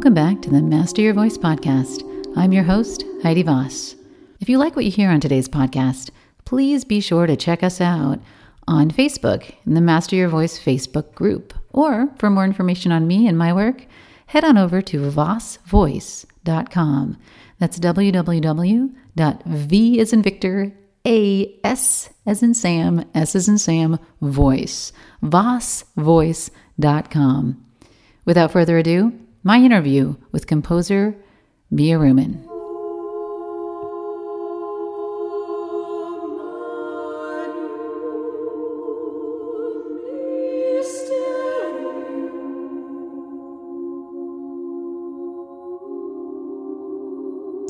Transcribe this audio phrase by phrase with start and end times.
[0.00, 2.02] Welcome back to the Master Your Voice podcast.
[2.34, 3.96] I'm your host, Heidi Voss.
[4.40, 6.08] If you like what you hear on today's podcast,
[6.46, 8.18] please be sure to check us out
[8.66, 11.52] on Facebook in the Master Your Voice Facebook group.
[11.68, 13.84] Or for more information on me and my work,
[14.28, 17.18] head on over to vossvoice.com.
[17.58, 18.90] That's www.v
[20.00, 20.72] as in Victor,
[21.06, 24.94] A S as in Sam, S as in Sam, voice.
[25.22, 27.64] vossvoice.com.
[28.24, 29.12] Without further ado,
[29.42, 31.16] my interview with composer
[31.70, 32.46] Mia Ruhman.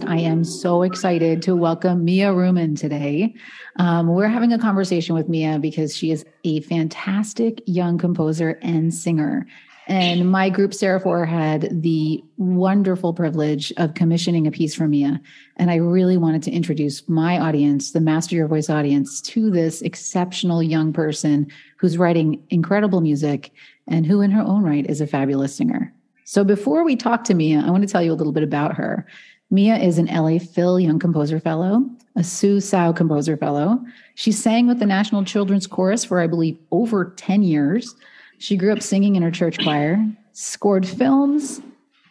[0.08, 3.32] I am so excited to welcome Mia Ruhman today.
[3.76, 8.92] Um, we're having a conversation with Mia because she is a fantastic young composer and
[8.92, 9.46] singer.
[9.86, 15.20] And my group, Seraphour, had the wonderful privilege of commissioning a piece for Mia.
[15.56, 19.82] And I really wanted to introduce my audience, the Master Your Voice audience, to this
[19.82, 23.52] exceptional young person who's writing incredible music
[23.88, 25.92] and who, in her own right, is a fabulous singer.
[26.24, 28.76] So before we talk to Mia, I want to tell you a little bit about
[28.76, 29.06] her.
[29.50, 33.84] Mia is an LA Phil Young Composer Fellow, a Sue Sao Composer Fellow.
[34.14, 37.96] She sang with the National Children's Chorus for, I believe, over 10 years.
[38.40, 40.02] She grew up singing in her church choir,
[40.32, 41.60] scored films,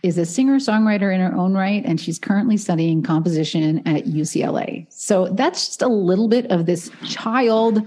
[0.04, 4.86] is a singer songwriter in her own right, and she's currently studying composition at UCLA.
[4.90, 7.82] So that's just a little bit of this child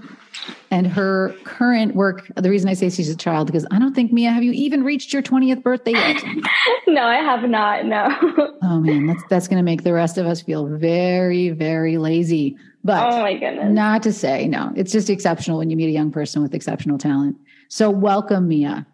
[0.71, 2.29] and her current work.
[2.35, 4.83] The reason I say she's a child because I don't think Mia, have you even
[4.83, 6.21] reached your 20th birthday yet?
[6.87, 7.85] no, I have not.
[7.85, 8.09] No.
[8.61, 12.57] oh man, that's that's going to make the rest of us feel very, very lazy.
[12.83, 14.73] But oh my goodness, not to say no.
[14.75, 17.37] It's just exceptional when you meet a young person with exceptional talent.
[17.73, 18.85] So welcome, Mia.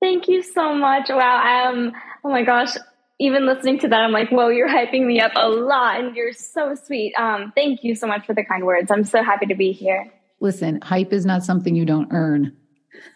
[0.00, 1.08] Thank you so much.
[1.08, 1.70] Wow.
[1.72, 1.90] Um,
[2.22, 2.76] oh my gosh.
[3.18, 6.32] Even listening to that, I'm like, whoa, you're hyping me up a lot and you're
[6.32, 7.14] so sweet.
[7.18, 8.92] Um, thank you so much for the kind words.
[8.92, 10.08] I'm so happy to be here.
[10.38, 12.56] Listen, hype is not something you don't earn.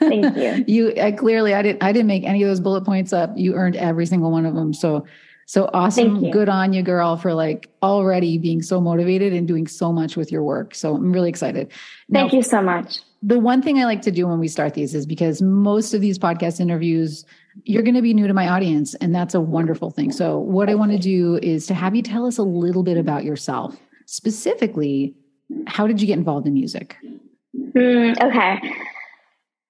[0.01, 0.65] Thank you.
[0.75, 3.31] you uh, clearly, I didn't, I didn't make any of those bullet points up.
[3.37, 4.75] You earned every single one of them.
[4.75, 5.07] So,
[5.47, 6.31] so awesome.
[6.31, 10.31] Good on you, girl, for like already being so motivated and doing so much with
[10.31, 10.75] your work.
[10.75, 11.71] So I'm really excited.
[12.13, 14.75] Thank now, you so much the one thing I like to do when we start
[14.75, 17.25] these is because most of these podcast interviews,
[17.65, 20.13] you're going to be new to my audience, and that's a wonderful thing.
[20.13, 22.97] So, what I want to do is to have you tell us a little bit
[22.97, 23.77] about yourself.
[24.07, 25.15] Specifically,
[25.67, 26.97] how did you get involved in music?
[27.75, 28.61] Mm, okay.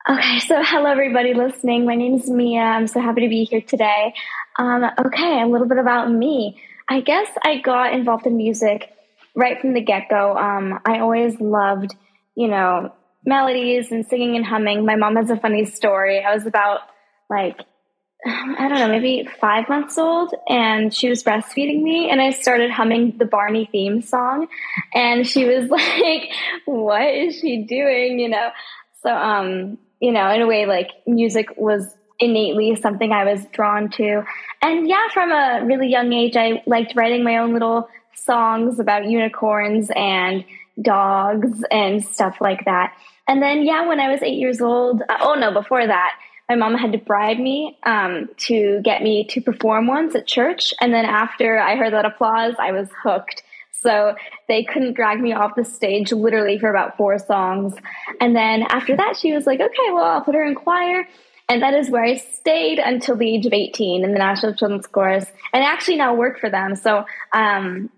[0.09, 1.87] Okay, so hello everybody listening.
[1.87, 2.61] My name is Mia.
[2.61, 4.13] I'm so happy to be here today.
[4.59, 6.61] Um, okay, a little bit about me.
[6.89, 8.91] I guess I got involved in music
[9.35, 10.37] right from the get go.
[10.37, 11.95] Um, I always loved,
[12.35, 12.93] you know,
[13.25, 14.87] melodies and singing and humming.
[14.87, 16.25] My mom has a funny story.
[16.25, 16.81] I was about
[17.29, 17.61] like,
[18.27, 22.71] I don't know, maybe five months old, and she was breastfeeding me, and I started
[22.71, 24.47] humming the Barney theme song,
[24.95, 26.33] and she was like,
[26.65, 28.51] "What is she doing?" You know.
[29.03, 33.91] So, um, you know, in a way, like music was innately something I was drawn
[33.91, 34.25] to,
[34.63, 39.05] and yeah, from a really young age, I liked writing my own little songs about
[39.09, 40.45] unicorns and
[40.81, 42.95] dogs and stuff like that.
[43.29, 46.19] And then, yeah, when I was eight years old, uh, oh no, before that,
[46.49, 50.73] my mom had to bribe me um, to get me to perform once at church.
[50.81, 53.43] And then after I heard that applause, I was hooked.
[53.73, 54.15] So
[54.49, 57.75] they couldn't drag me off the stage literally for about four songs.
[58.21, 61.07] And then after that, she was like, okay, well, I'll put her in choir.
[61.49, 64.87] And that is where I stayed until the age of 18 in the National Children's
[64.87, 66.75] Chorus and I actually now work for them.
[66.75, 67.91] So um,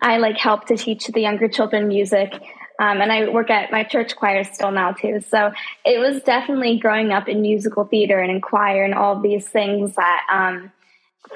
[0.00, 2.32] I like help to teach the younger children music
[2.78, 5.20] um, and I work at my church choir still now too.
[5.20, 5.52] So
[5.84, 9.96] it was definitely growing up in musical theater and in choir and all these things
[9.96, 10.70] that um,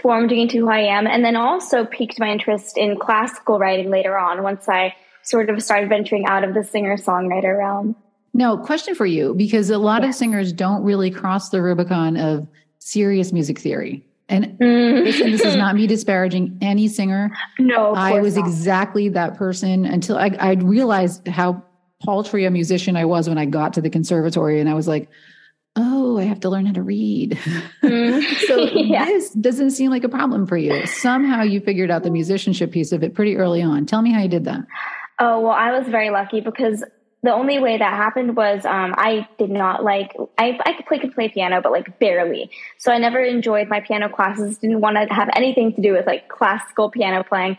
[0.02, 1.06] formed me into who I am.
[1.06, 5.62] And then also piqued my interest in classical writing later on once I sort of
[5.62, 7.96] started venturing out of the singer songwriter realm.
[8.32, 10.14] No, question for you because a lot yes.
[10.14, 12.46] of singers don't really cross the Rubicon of
[12.78, 14.04] serious music theory.
[14.28, 15.04] And mm.
[15.04, 17.30] this, this, is not me disparaging any singer.
[17.58, 18.46] No, I was not.
[18.46, 21.62] exactly that person until I, I realized how
[22.02, 25.10] paltry a musician I was when I got to the conservatory, and I was like,
[25.76, 27.32] "Oh, I have to learn how to read."
[27.82, 28.22] Mm.
[28.46, 29.04] so yeah.
[29.04, 30.86] this doesn't seem like a problem for you.
[30.86, 33.84] Somehow you figured out the musicianship piece of it pretty early on.
[33.84, 34.60] Tell me how you did that.
[35.18, 36.84] Oh well, I was very lucky because
[37.22, 40.98] the only way that happened was um, I did not like I I could play
[40.98, 42.50] could play piano, but like barely.
[42.78, 44.58] So I never enjoyed my piano classes.
[44.58, 47.58] Didn't want to have anything to do with like classical piano playing.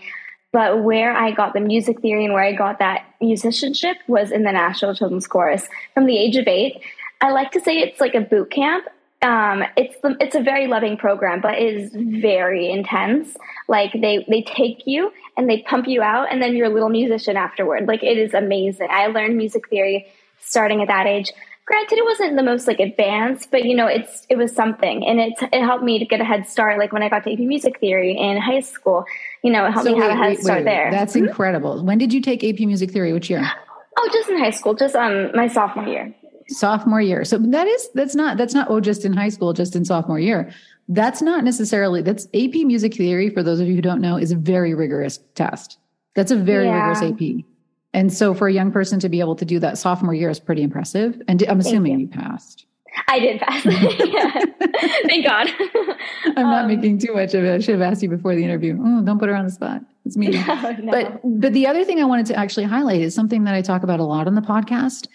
[0.51, 4.43] But where I got the music theory and where I got that musicianship was in
[4.43, 6.81] the National Children's Chorus from the age of eight.
[7.21, 8.85] I like to say it's like a boot camp
[9.21, 13.37] um, it's the, it's a very loving program, but it is very intense.
[13.67, 16.89] Like they they take you and they pump you out, and then you're a little
[16.89, 17.87] musician afterward.
[17.87, 18.87] Like it is amazing.
[18.89, 20.07] I learned music theory
[20.39, 21.31] starting at that age.
[21.67, 25.19] Granted, it wasn't the most like advanced, but you know, it's it was something, and
[25.19, 26.79] it it helped me to get a head start.
[26.79, 29.05] Like when I got to AP Music Theory in high school,
[29.43, 30.89] you know, it helped so me wait, have a head wait, start wait, there.
[30.89, 31.27] That's mm-hmm.
[31.27, 31.83] incredible.
[31.83, 33.13] When did you take AP Music Theory?
[33.13, 33.49] Which year?
[33.97, 36.15] Oh, just in high school, just um my sophomore year
[36.57, 37.23] sophomore year.
[37.25, 40.19] So that is that's not that's not oh just in high school, just in sophomore
[40.19, 40.51] year.
[40.87, 44.31] That's not necessarily that's AP music theory for those of you who don't know is
[44.31, 45.77] a very rigorous test.
[46.15, 46.89] That's a very yeah.
[46.89, 47.45] rigorous AP.
[47.93, 50.39] And so for a young person to be able to do that sophomore year is
[50.39, 51.21] pretty impressive.
[51.27, 51.99] And I'm assuming you.
[51.99, 52.07] you.
[52.07, 52.65] passed.
[53.07, 53.63] I did pass.
[55.05, 55.49] Thank God.
[56.37, 57.53] I'm not um, making too much of it.
[57.53, 58.77] I should have asked you before the interview.
[58.81, 59.81] Oh, don't put her on the spot.
[60.05, 60.29] It's me.
[60.29, 60.91] No, no.
[60.91, 63.83] But but the other thing I wanted to actually highlight is something that I talk
[63.83, 65.07] about a lot on the podcast,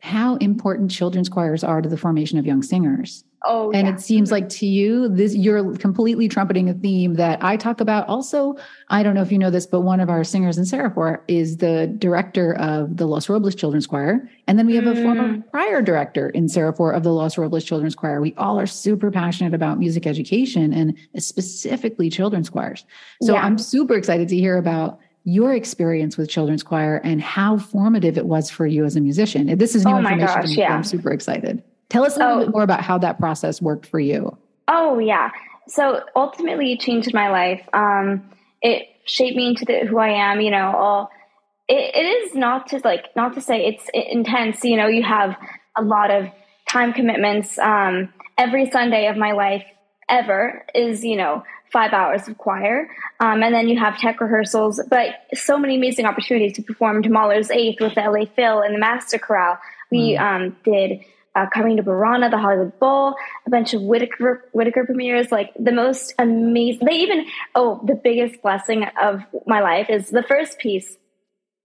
[0.00, 3.24] how important children's choirs are to the formation of young singers.
[3.42, 3.94] Oh, and yeah.
[3.94, 8.06] it seems like to you, this you're completely trumpeting a theme that I talk about.
[8.06, 8.56] Also,
[8.88, 11.56] I don't know if you know this, but one of our singers in Seraphour is
[11.56, 14.92] the director of the Los Robles Children's Choir, and then we have mm.
[14.92, 15.50] a former mm.
[15.50, 18.20] prior director in Seraphour of the Los Robles Children's Choir.
[18.20, 22.84] We all are super passionate about music education and specifically children's choirs.
[23.22, 23.42] So yeah.
[23.42, 28.26] I'm super excited to hear about your experience with children's choir and how formative it
[28.26, 29.58] was for you as a musician.
[29.58, 30.40] This is new oh information.
[30.40, 30.74] Gosh, yeah.
[30.74, 31.62] I'm super excited.
[31.88, 32.44] Tell us a little oh.
[32.44, 34.36] bit more about how that process worked for you.
[34.68, 35.30] Oh yeah.
[35.68, 37.62] So ultimately, it changed my life.
[37.72, 38.30] Um,
[38.62, 40.40] it shaped me into the, who I am.
[40.40, 41.10] You know, all
[41.68, 44.64] it, it is not to like not to say it's intense.
[44.64, 45.36] You know, you have
[45.76, 46.26] a lot of
[46.68, 47.58] time commitments.
[47.58, 49.64] Um, every Sunday of my life
[50.08, 52.88] ever is you know five hours of choir.
[53.20, 57.08] Um, and then you have tech rehearsals, but so many amazing opportunities to perform to
[57.08, 59.58] Mahler's Eighth with the LA Phil and the Master Chorale.
[59.90, 60.20] We mm.
[60.20, 61.00] um, did
[61.34, 63.14] uh, Carmina Burana, the Hollywood Bowl,
[63.46, 66.86] a bunch of Whitacre, Whitacre premieres, like the most amazing.
[66.86, 70.96] They even, oh, the biggest blessing of my life is the first piece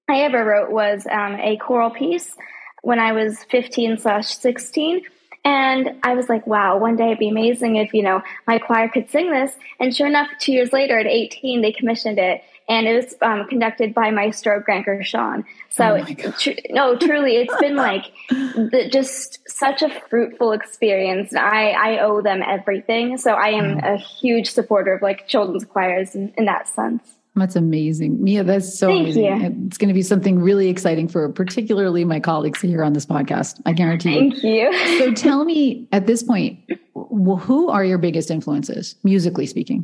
[0.07, 2.35] I ever wrote was um, a choral piece
[2.83, 5.01] when I was 15 slash 16
[5.45, 8.89] and I was like, wow, one day it'd be amazing if, you know, my choir
[8.89, 9.53] could sing this.
[9.79, 12.41] And sure enough, two years later at 18, they commissioned it.
[12.67, 15.45] And it was um, conducted by Maestro Grant Gershon.
[15.69, 21.35] So, oh tr- no, truly, it's been like the, just such a fruitful experience.
[21.35, 23.19] I, I owe them everything.
[23.19, 23.93] So I am mm.
[23.93, 27.14] a huge supporter of like children's choirs in, in that sense.
[27.35, 28.23] That's amazing.
[28.23, 29.23] Mia, that's so Thank amazing.
[29.25, 29.65] You.
[29.67, 33.61] It's going to be something really exciting for particularly my colleagues here on this podcast.
[33.65, 34.71] I guarantee Thank you.
[34.71, 34.99] you.
[34.99, 36.59] so tell me at this point,
[36.93, 39.83] who are your biggest influences, musically speaking?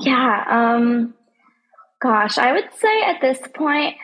[0.00, 0.44] Yeah.
[0.48, 1.14] Um,
[2.00, 3.96] gosh, I would say at this point,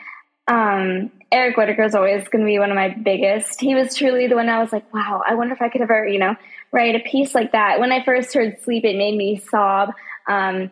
[0.47, 3.61] um, Eric Whitacre is always going to be one of my biggest.
[3.61, 6.07] He was truly the one I was like, wow, I wonder if I could ever,
[6.07, 6.35] you know,
[6.71, 7.79] write a piece like that.
[7.79, 9.93] When I first heard Sleep, it made me sob.
[10.27, 10.71] Um,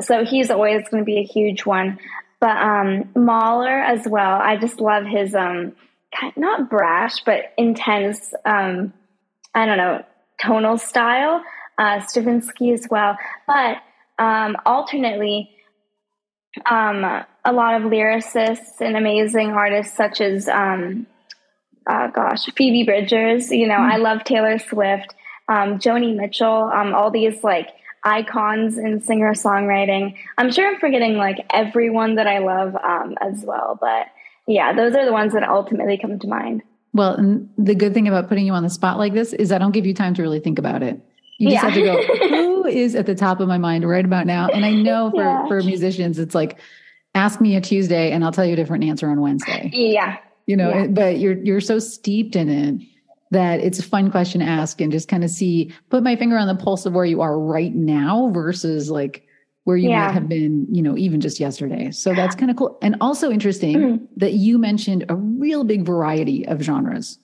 [0.00, 1.98] so he's always going to be a huge one.
[2.40, 4.40] But um, Mahler as well.
[4.40, 5.72] I just love his um,
[6.36, 8.32] not brash but intense.
[8.44, 8.92] Um,
[9.54, 10.04] I don't know
[10.42, 11.42] tonal style.
[11.78, 13.16] Uh, Stravinsky as well,
[13.46, 13.78] but
[14.18, 15.50] um, alternately,
[16.66, 17.04] um,
[17.44, 21.06] a lot of lyricists and amazing artists such as um,
[21.86, 23.50] uh, gosh Phoebe Bridgers.
[23.50, 23.92] You know, mm-hmm.
[23.92, 25.14] I love Taylor Swift,
[25.48, 26.70] um, Joni Mitchell.
[26.72, 27.70] Um, all these like
[28.04, 30.16] icons in singer songwriting.
[30.38, 34.06] I'm sure I'm forgetting like everyone that I love um, as well, but
[34.46, 36.62] yeah, those are the ones that ultimately come to mind.
[36.92, 39.72] Well, the good thing about putting you on the spot like this is I don't
[39.72, 41.00] give you time to really think about it.
[41.38, 41.70] You just yeah.
[41.70, 44.48] have to go, who is at the top of my mind right about now?
[44.48, 45.46] And I know for, yeah.
[45.46, 46.58] for musicians, it's like,
[47.14, 49.70] ask me a Tuesday and I'll tell you a different answer on Wednesday.
[49.72, 50.18] Yeah.
[50.46, 50.86] You know, yeah.
[50.88, 52.86] but you're, you're so steeped in it
[53.30, 56.36] that it's a fun question to ask and just kind of see, put my finger
[56.36, 59.26] on the pulse of where you are right now versus like
[59.64, 60.06] where you yeah.
[60.06, 61.90] might have been, you know, even just yesterday.
[61.90, 62.78] So that's kind of cool.
[62.82, 64.04] And also interesting mm-hmm.
[64.16, 67.18] that you mentioned a real big variety of genres.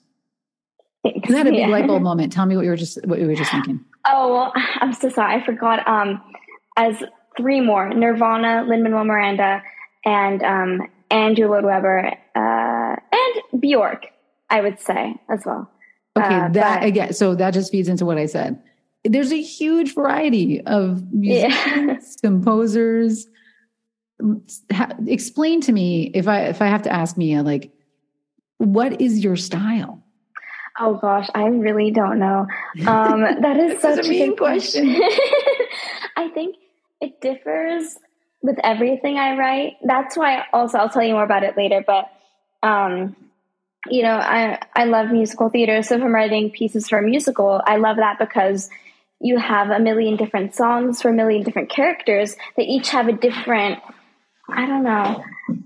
[1.03, 1.67] You had a big yeah.
[1.67, 2.31] light bulb moment.
[2.31, 3.83] Tell me what you were just what you were just thinking.
[4.05, 5.41] Oh, well, I'm so sorry.
[5.41, 5.87] I forgot.
[5.87, 6.21] Um,
[6.75, 7.01] as
[7.37, 9.63] three more: Nirvana, Lin Manuel Miranda,
[10.05, 14.07] and um, Andrew Lloyd Webber, uh, and Bjork.
[14.49, 15.69] I would say as well.
[16.17, 18.61] Okay, uh, that but, again, so that just feeds into what I said.
[19.03, 21.97] There's a huge variety of musicians, yeah.
[22.21, 23.27] composers.
[24.71, 27.71] Ha, explain to me if I if I have to ask Mia, like,
[28.57, 30.03] what is your style?
[30.79, 32.47] Oh gosh, I really don't know.
[32.85, 34.89] Um, that is such a mean question.
[36.15, 36.55] I think
[37.01, 37.97] it differs
[38.41, 39.73] with everything I write.
[39.83, 41.83] That's why also I'll tell you more about it later.
[41.85, 42.09] But
[42.61, 43.15] um,
[43.91, 45.81] you know, I I love musical theater.
[45.81, 48.69] So if I'm writing pieces for a musical, I love that because
[49.19, 52.35] you have a million different songs for a million different characters.
[52.55, 53.79] They each have a different,
[54.49, 55.23] I don't know,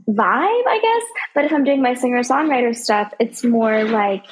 [0.09, 1.11] vibe, I guess.
[1.35, 4.23] But if I'm doing my singer songwriter stuff, it's more like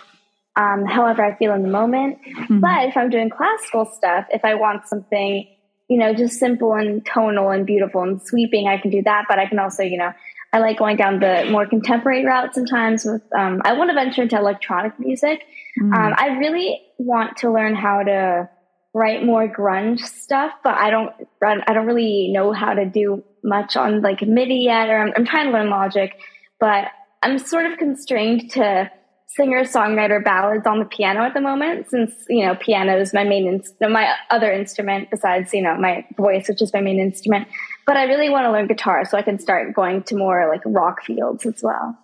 [0.55, 2.19] um, however I feel in the moment.
[2.23, 2.59] Mm-hmm.
[2.59, 5.47] But if I'm doing classical stuff, if I want something,
[5.89, 9.25] you know, just simple and tonal and beautiful and sweeping, I can do that.
[9.27, 10.13] But I can also, you know,
[10.51, 14.23] I like going down the more contemporary route sometimes with, um, I want to venture
[14.23, 15.43] into electronic music.
[15.79, 15.93] Mm-hmm.
[15.93, 18.49] Um, I really want to learn how to
[18.93, 21.11] write more grunge stuff, but I don't,
[21.43, 25.25] I don't really know how to do much on like MIDI yet, or I'm, I'm
[25.25, 26.11] trying to learn Logic,
[26.59, 26.87] but
[27.21, 28.89] I'm sort of constrained to
[29.35, 33.23] singer songwriter ballads on the piano at the moment since you know piano is my
[33.23, 37.47] main in- my other instrument besides you know my voice which is my main instrument
[37.89, 40.61] but i really want to learn guitar so i can start going to more like
[40.65, 41.97] rock fields as well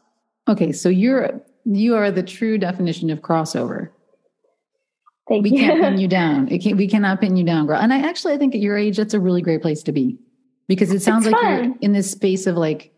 [0.47, 3.89] okay so you're you are the true definition of crossover
[5.27, 5.59] Thank we you.
[5.59, 6.47] can't pin you down.
[6.49, 7.79] It can't, we cannot pin you down, girl.
[7.79, 10.19] And I actually, I think at your age, that's a really great place to be
[10.67, 11.63] because it sounds it's like fun.
[11.63, 12.93] you're in this space of like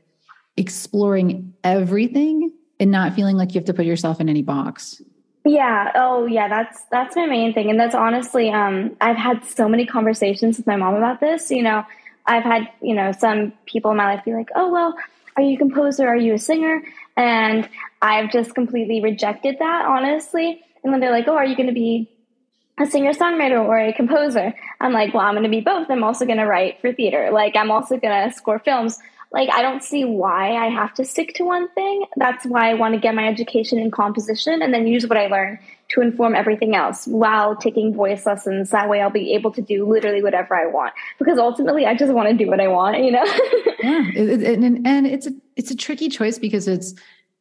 [0.58, 5.02] exploring everything and not feeling like you have to put yourself in any box.
[5.46, 5.92] Yeah.
[5.96, 6.50] Oh, yeah.
[6.50, 10.68] That's that's my main thing, and that's honestly, um, I've had so many conversations with
[10.68, 11.50] my mom about this.
[11.50, 11.86] You know,
[12.28, 14.96] I've had you know some people in my life be like, "Oh, well,
[15.36, 16.08] are you a composer?
[16.08, 16.84] Are you a singer?"
[17.16, 17.68] And
[18.02, 20.62] I've just completely rejected that, honestly.
[20.84, 22.10] And when they're like, "Oh, are you going to be
[22.80, 25.90] a singer songwriter or a composer?" I'm like, "Well, I'm going to be both.
[25.90, 27.30] I'm also going to write for theater.
[27.32, 29.00] Like, I'm also going to score films."
[29.32, 32.06] like I don't see why I have to stick to one thing.
[32.16, 35.28] That's why I want to get my education in composition and then use what I
[35.28, 38.72] learn to inform everything else while taking voice lessons.
[38.72, 42.12] That way I'll be able to do literally whatever I want because ultimately I just
[42.14, 43.24] want to do what I want, you know?
[43.84, 44.12] yeah.
[44.16, 46.94] It, it, and, and it's a, it's a tricky choice because it's,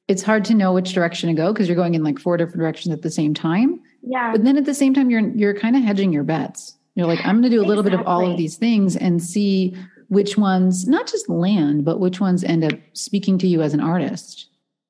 [0.08, 2.58] it's hard to know which direction to go because you're going in like four different
[2.58, 3.80] directions at the same time.
[4.02, 4.30] Yeah.
[4.30, 6.76] But then at the same time, you're, you're kind of hedging your bets.
[6.94, 7.90] You're like, I'm going to do a little exactly.
[7.90, 9.76] bit of all of these things and see
[10.08, 13.80] which ones not just land, but which ones end up speaking to you as an
[13.80, 14.46] artist.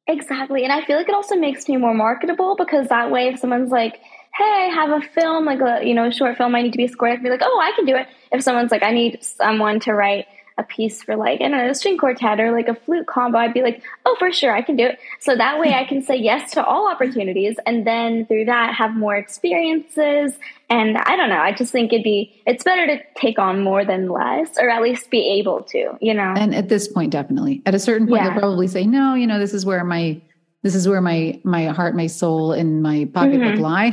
[0.08, 0.62] Exactly.
[0.62, 3.72] And I feel like it also makes me more marketable because that way if someone's
[3.72, 3.98] like,
[4.34, 6.86] hey, I have a film, like a you know, short film I need to be
[6.86, 8.06] scored, I can be like, oh, I can do it.
[8.30, 10.26] If someone's like, I need someone to write
[10.58, 13.38] a piece for like, I don't know, a string quartet or like a flute combo,
[13.38, 14.98] I'd be like, oh, for sure, I can do it.
[15.20, 18.94] So that way I can say yes to all opportunities and then through that have
[18.94, 20.38] more experiences.
[20.70, 23.84] And I don't know, I just think it'd be, it's better to take on more
[23.84, 26.34] than less or at least be able to, you know?
[26.36, 27.62] And at this point, definitely.
[27.66, 28.30] At a certain point, yeah.
[28.30, 30.20] you'll probably say, no, you know, this is where my,
[30.66, 33.62] this is where my my heart my soul and my pocketbook mm-hmm.
[33.62, 33.92] lie.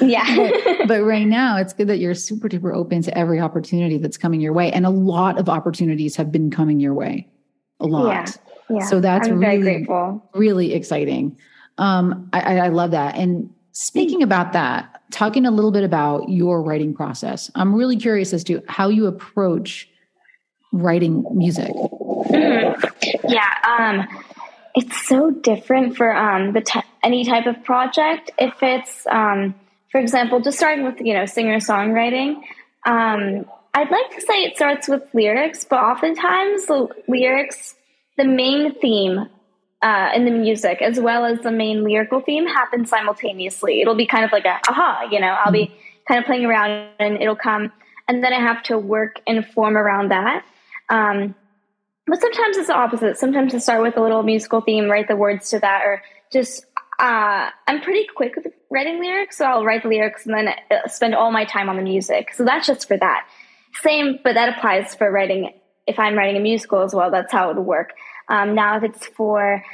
[0.06, 0.50] Yeah.
[0.76, 4.18] But, but, right now it's good that you're super duper open to every opportunity that's
[4.18, 4.70] coming your way.
[4.70, 7.26] And a lot of opportunities have been coming your way.
[7.80, 8.36] A lot.
[8.68, 8.84] Yeah, yeah.
[8.84, 9.88] so that's I'm really
[10.34, 11.38] really exciting.
[11.78, 13.16] Um I, I love that.
[13.16, 18.32] And speaking about that talking a little bit about your writing process i'm really curious
[18.32, 19.88] as to how you approach
[20.72, 21.72] writing music.
[21.72, 23.28] Mm-hmm.
[23.28, 24.06] yeah um
[24.74, 28.30] it's so different for um, the t- any type of project.
[28.38, 29.54] If it's, um,
[29.90, 32.36] for example, just starting with you know singer songwriting,
[32.86, 37.74] um, I'd like to say it starts with lyrics, but oftentimes the lyrics,
[38.16, 39.28] the main theme
[39.82, 43.80] uh, in the music, as well as the main lyrical theme, happen simultaneously.
[43.80, 45.72] It'll be kind of like a aha, you know, I'll be
[46.08, 47.72] kind of playing around and it'll come,
[48.08, 50.44] and then I have to work and form around that.
[50.88, 51.34] Um,
[52.10, 53.16] but sometimes it's the opposite.
[53.16, 56.02] Sometimes I start with a little musical theme, write the words to that, or
[56.32, 56.66] just
[56.98, 60.88] uh, I'm pretty quick with writing lyrics, so I'll write the lyrics and then uh,
[60.88, 62.34] spend all my time on the music.
[62.34, 63.26] So that's just for that.
[63.82, 65.52] Same, but that applies for writing.
[65.86, 67.92] If I'm writing a musical as well, that's how it would work.
[68.28, 69.64] Um, now, if it's for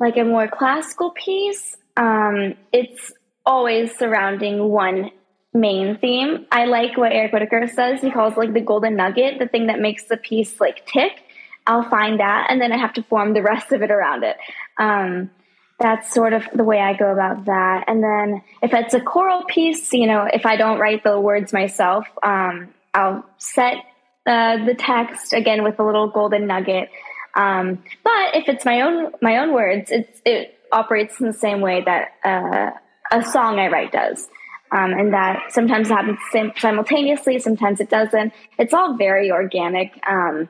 [0.00, 3.12] like a more classical piece, um, it's
[3.44, 5.10] always surrounding one
[5.54, 6.46] main theme.
[6.50, 8.00] I like what Eric Whitacre says.
[8.00, 11.22] He calls like the golden nugget, the thing that makes the piece like tick.
[11.66, 14.36] I'll find that and then I have to form the rest of it around it.
[14.78, 15.30] Um,
[15.78, 17.84] that's sort of the way I go about that.
[17.88, 21.52] And then if it's a choral piece, you know, if I don't write the words
[21.52, 23.76] myself, um, I'll set
[24.24, 26.88] uh, the text again with a little golden nugget.
[27.34, 31.82] Um, but if it's my own my own words, it operates in the same way
[31.84, 32.70] that uh,
[33.10, 34.28] a song I write does.
[34.70, 36.18] Um, and that sometimes it happens
[36.58, 38.32] simultaneously, sometimes it doesn't.
[38.58, 40.00] It's all very organic.
[40.08, 40.48] Um,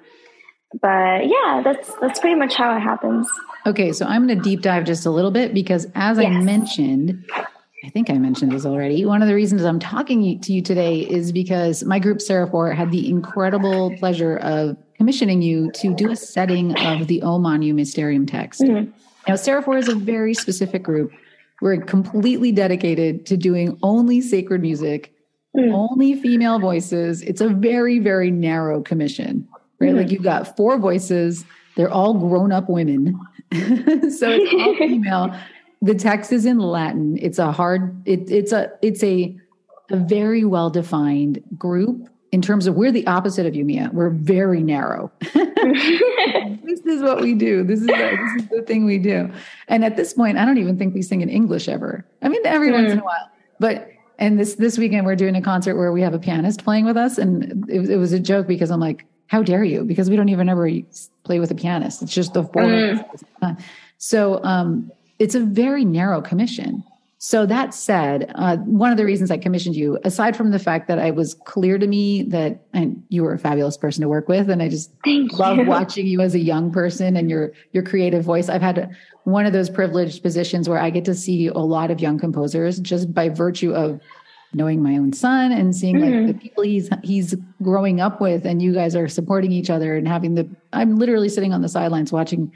[0.80, 3.28] but yeah, that's that's pretty much how it happens.
[3.66, 6.26] Okay, so I'm going to deep dive just a little bit because as yes.
[6.26, 7.24] I mentioned,
[7.84, 9.04] I think I mentioned this already.
[9.04, 12.90] One of the reasons I'm talking to you today is because my group Seraphour had
[12.90, 18.26] the incredible pleasure of commissioning you to do a setting of the O Magnum Mysterium
[18.26, 18.60] text.
[18.60, 18.90] Mm-hmm.
[19.28, 21.12] Now, Seraphour is a very specific group.
[21.60, 25.12] We're completely dedicated to doing only sacred music
[25.56, 25.72] mm.
[25.72, 27.22] only female voices.
[27.22, 29.48] It's a very, very narrow commission,
[29.82, 29.90] right?
[29.90, 29.98] Mm-hmm.
[29.98, 31.44] Like you've got four voices,
[31.76, 33.18] they're all grown up women.
[33.52, 35.34] so it's all female.
[35.82, 37.18] The text is in Latin.
[37.20, 39.36] It's a hard, it, it's a, it's a,
[39.90, 43.90] a very well defined group in terms of we're the opposite of you, Mia.
[43.92, 45.12] We're very narrow.
[45.20, 47.62] this is what we do.
[47.62, 49.30] This is, this is the thing we do.
[49.68, 52.06] And at this point, I don't even think we sing in English ever.
[52.22, 52.74] I mean, every mm.
[52.74, 56.00] once in a while, but and this this weekend we're doing a concert where we
[56.00, 59.04] have a pianist playing with us, and it, it was a joke because I'm like,
[59.26, 60.68] "How dare you?" Because we don't even ever
[61.24, 62.02] play with a pianist.
[62.02, 62.62] It's just the four.
[62.62, 63.62] Mm.
[63.98, 66.82] So um, it's a very narrow commission.
[67.24, 70.88] So that said, uh, one of the reasons I commissioned you, aside from the fact
[70.88, 74.28] that it was clear to me that and you were a fabulous person to work
[74.28, 75.64] with, and I just Thank love you.
[75.66, 78.48] watching you as a young person and your your creative voice.
[78.48, 78.90] I've had
[79.22, 82.80] one of those privileged positions where I get to see a lot of young composers
[82.80, 84.00] just by virtue of
[84.54, 86.26] knowing my own son and seeing mm-hmm.
[86.26, 89.96] like the people he's he's growing up with, and you guys are supporting each other
[89.96, 90.48] and having the.
[90.72, 92.52] I'm literally sitting on the sidelines watching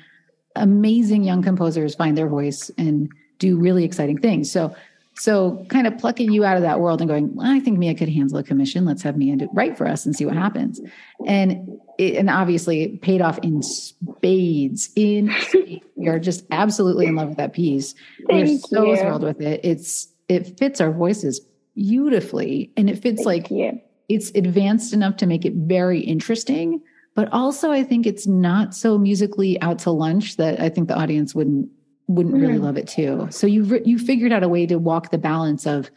[0.56, 4.50] amazing young composers find their voice and do really exciting things.
[4.50, 4.74] So,
[5.14, 7.94] so kind of plucking you out of that world and going, well, I think Mia
[7.94, 8.84] could handle a commission.
[8.84, 10.80] Let's have Mia do, write for us and see what happens.
[11.26, 14.90] And it, and obviously it paid off in spades.
[14.96, 15.84] In spades.
[15.94, 17.94] we are just absolutely in love with that piece.
[18.28, 18.96] Thank We're so you.
[18.96, 19.60] thrilled with it.
[19.62, 21.40] It's it fits our voices
[21.76, 23.80] beautifully, and it fits Thank like you.
[24.08, 26.82] it's advanced enough to make it very interesting.
[27.14, 30.98] But also, I think it's not so musically out to lunch that I think the
[30.98, 31.70] audience wouldn't
[32.08, 32.46] wouldn't mm-hmm.
[32.46, 33.28] really love it too.
[33.30, 35.90] So you've you figured out a way to walk the balance of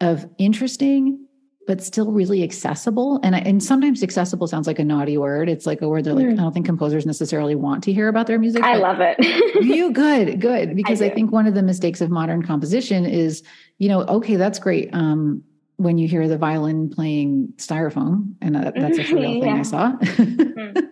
[0.00, 1.26] of interesting
[1.70, 3.20] but still really accessible.
[3.22, 5.48] And I, and sometimes accessible sounds like a naughty word.
[5.48, 6.32] It's like a word they're like mm.
[6.32, 8.64] I don't think composers necessarily want to hear about their music.
[8.64, 9.16] I love it.
[9.64, 13.44] you good, good because I, I, think one of the mistakes of modern composition is
[13.78, 14.92] you know okay that's great.
[14.92, 15.44] Um,
[15.76, 19.92] when you hear the violin playing styrofoam, and uh, that's a real thing I saw.
[19.92, 20.90] mm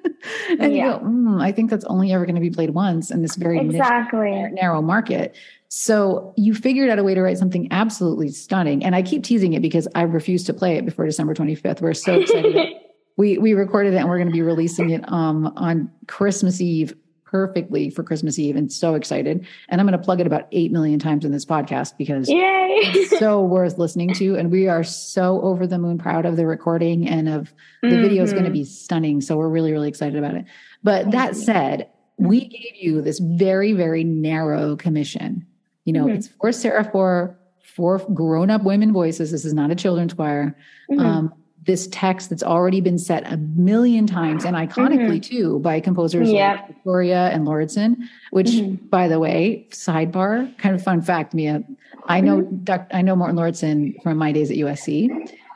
[0.59, 0.87] and yeah.
[0.87, 3.37] you go, mm, I think that's only ever going to be played once in this
[3.37, 5.37] very exactly niche, narrow market.
[5.69, 8.85] So you figured out a way to write something absolutely stunning.
[8.85, 11.81] And I keep teasing it because I refuse to play it before December 25th.
[11.81, 12.75] We're so excited.
[13.19, 16.95] we we recorded it and we're going to be releasing it um, on Christmas Eve
[17.31, 19.47] perfectly for Christmas Eve and so excited.
[19.69, 22.39] And I'm going to plug it about 8 million times in this podcast because Yay.
[22.39, 24.37] it's so worth listening to.
[24.37, 27.53] And we are so over the moon proud of the recording and of
[27.83, 28.01] the mm-hmm.
[28.01, 29.21] video is going to be stunning.
[29.21, 30.47] So we're really, really excited about it.
[30.83, 31.43] But Thank that you.
[31.43, 35.47] said, we gave you this very, very narrow commission.
[35.89, 36.17] You know, mm-hmm.
[36.17, 39.31] it's for Seraphour for grown up women voices.
[39.31, 40.55] This is not a children's choir.
[40.91, 41.01] Mm-hmm.
[41.01, 45.37] Um, this text that's already been set a million times and iconically mm-hmm.
[45.37, 47.97] too by composers like Victoria and Lauridsen,
[48.33, 48.85] which mm-hmm.
[48.89, 51.65] by the way, sidebar, kind of fun fact, Mia,
[52.05, 52.95] I know mm-hmm.
[52.95, 55.09] I know Morten Lauridsen from my days at USC.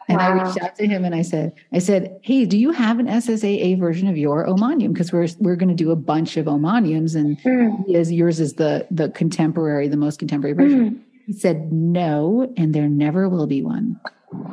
[0.08, 0.38] And wow.
[0.38, 3.06] I reached out to him and I said, I said, hey, do you have an
[3.06, 4.92] SSAA version of your O Magnum?
[4.92, 7.84] Because we're we're going to do a bunch of O Magnums, and mm.
[7.86, 10.90] yours is the the contemporary, the most contemporary version.
[10.90, 11.00] Mm.
[11.26, 14.00] He said, no, and there never will be one.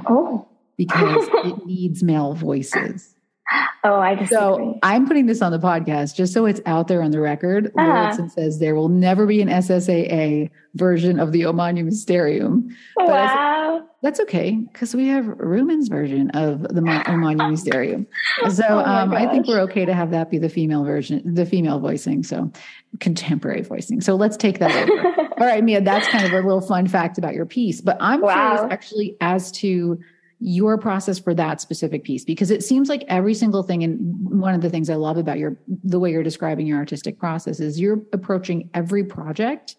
[0.07, 0.45] Oh
[0.79, 3.13] because it needs male voices.
[3.83, 4.37] Oh, I disagree.
[4.37, 7.71] So I'm putting this on the podcast just so it's out there on the record.
[7.77, 8.27] Uh-huh.
[8.29, 12.75] says there will never be an SSAA version of the O Magnum Mysterium.
[12.95, 13.68] Wow.
[14.01, 18.07] That's okay because we have Ruhman's version of the O Magnum Mysterium.
[18.49, 21.45] So oh um, I think we're okay to have that be the female version, the
[21.45, 22.23] female voicing.
[22.23, 22.51] So
[23.01, 23.99] contemporary voicing.
[23.99, 25.07] So let's take that over.
[25.39, 27.81] All right, Mia, that's kind of a little fun fact about your piece.
[27.81, 28.55] But I'm wow.
[28.55, 29.99] curious actually as to
[30.39, 33.99] your process for that specific piece because it seems like every single thing and
[34.39, 37.59] one of the things i love about your the way you're describing your artistic process
[37.59, 39.75] is you're approaching every project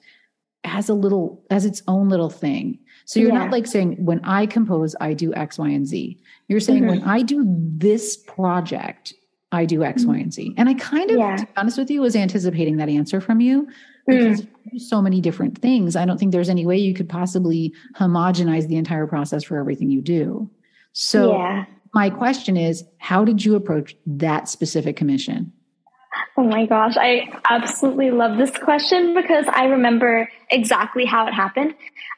[0.65, 2.79] as a little as its own little thing
[3.11, 3.39] so you're yeah.
[3.39, 6.19] not like saying when i compose i do x y and z
[6.49, 7.01] you're saying mm-hmm.
[7.01, 9.15] when i do this project
[9.53, 10.13] i do X, mm-hmm.
[10.13, 11.37] Y, and z and i kind of yeah.
[11.37, 13.67] to be honest with you was anticipating that answer from you
[14.07, 14.81] because mm.
[14.81, 15.97] so many different things.
[15.97, 19.91] I don't think there's any way you could possibly homogenize the entire process for everything
[19.91, 20.51] you do.
[20.93, 21.65] So yeah.
[21.95, 25.53] my question is, how did you approach that specific commission?
[26.37, 31.75] Oh my gosh, I absolutely love this question because I remember exactly how it happened.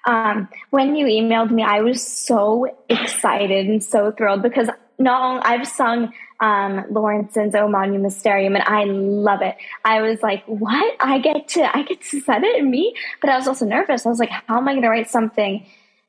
[0.06, 5.42] Um, when you emailed me, I was so excited and so thrilled because not only
[5.44, 9.56] I've sung um, O Omanium Mysterium, and I love it.
[9.84, 10.96] I was like, "What?
[11.00, 14.04] I get to I get to set it me?" But I was also nervous.
[14.04, 15.64] I was like, "How am I going to write something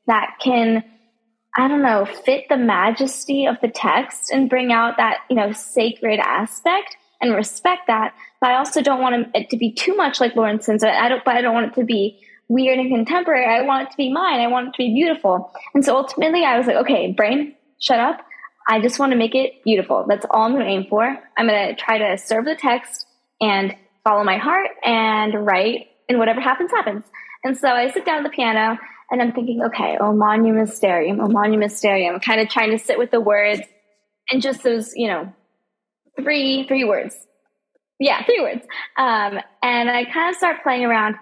[0.06, 0.84] that can,
[1.56, 5.52] I don't know, fit the majesty of the text and bring out that you know
[5.52, 9.94] sacred aspect and respect that?" But I also don't want it uh, to be too
[9.94, 10.84] much like Lauridsen's.
[10.84, 13.46] I don't, but I don't want it to be weird and contemporary.
[13.46, 14.40] I want it to be mine.
[14.40, 15.52] I want it to be beautiful.
[15.74, 18.20] And so ultimately I was like, okay, brain, shut up.
[18.68, 20.04] I just want to make it beautiful.
[20.08, 21.04] That's all I'm going to aim for.
[21.36, 23.06] I'm going to try to serve the text
[23.40, 27.04] and follow my heart and write and whatever happens, happens.
[27.44, 28.78] And so I sit down at the piano
[29.10, 31.60] and I'm thinking, okay, oh, O Magnum Mysterium, O oh, Magnum
[32.20, 33.60] kind of trying to sit with the words
[34.30, 35.32] and just those, you know,
[36.20, 37.16] three, three words.
[37.98, 38.64] Yeah, three words.
[38.96, 41.16] Um, and I kind of start playing around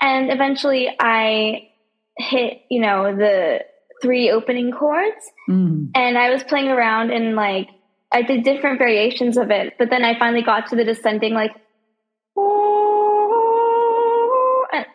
[0.00, 1.68] and eventually I
[2.16, 3.60] hit, you know, the
[4.02, 5.90] three opening chords mm.
[5.94, 7.68] and I was playing around and like,
[8.12, 11.52] I did different variations of it, but then I finally got to the descending like,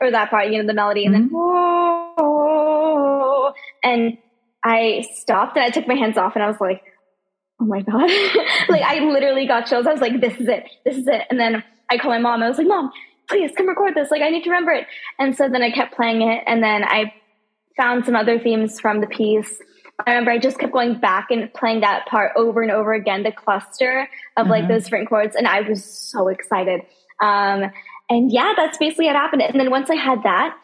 [0.02, 1.36] or that part, you know, the melody, and mm-hmm.
[1.36, 1.54] then
[3.84, 4.18] and
[4.64, 6.82] I stopped and I took my hands off and I was like,
[7.64, 8.10] oh my god,
[8.70, 9.88] like I literally got chills.
[9.88, 11.22] I was like, this is it, this is it.
[11.30, 12.44] And then I called my mom.
[12.44, 12.92] I was like, mom,
[13.30, 14.12] please come record this.
[14.12, 14.86] Like I need to remember it.
[15.20, 17.14] And so then I kept playing it, and then I
[17.78, 19.62] found some other themes from the piece.
[20.06, 23.24] I remember I just kept going back and playing that part over and over again,
[23.24, 24.74] the cluster of like mm-hmm.
[24.74, 26.82] those different chords, and I was so excited.
[27.22, 27.72] Um,
[28.10, 29.44] and yeah, that's basically what happened.
[29.44, 30.58] And then once I had that,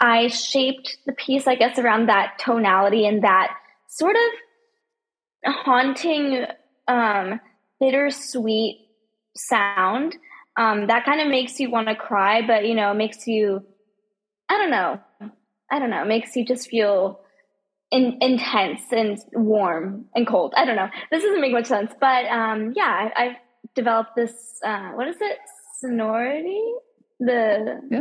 [0.00, 3.54] I shaped the piece, I guess, around that tonality and that
[3.88, 4.22] sort of
[5.44, 6.44] haunting,
[6.88, 7.40] um,
[7.80, 8.88] bittersweet
[9.36, 10.16] sound.
[10.56, 13.64] Um, that kind of makes you want to cry, but you know, makes you,
[14.48, 15.00] I don't know,
[15.70, 17.20] I don't know, makes you just feel
[17.90, 20.52] in, intense and warm and cold.
[20.56, 20.88] I don't know.
[21.10, 23.36] This doesn't make much sense, but um, yeah, I, have
[23.74, 24.32] developed this.
[24.64, 25.38] Uh, what is it?
[25.80, 26.62] Sonority
[27.24, 28.00] the yeah.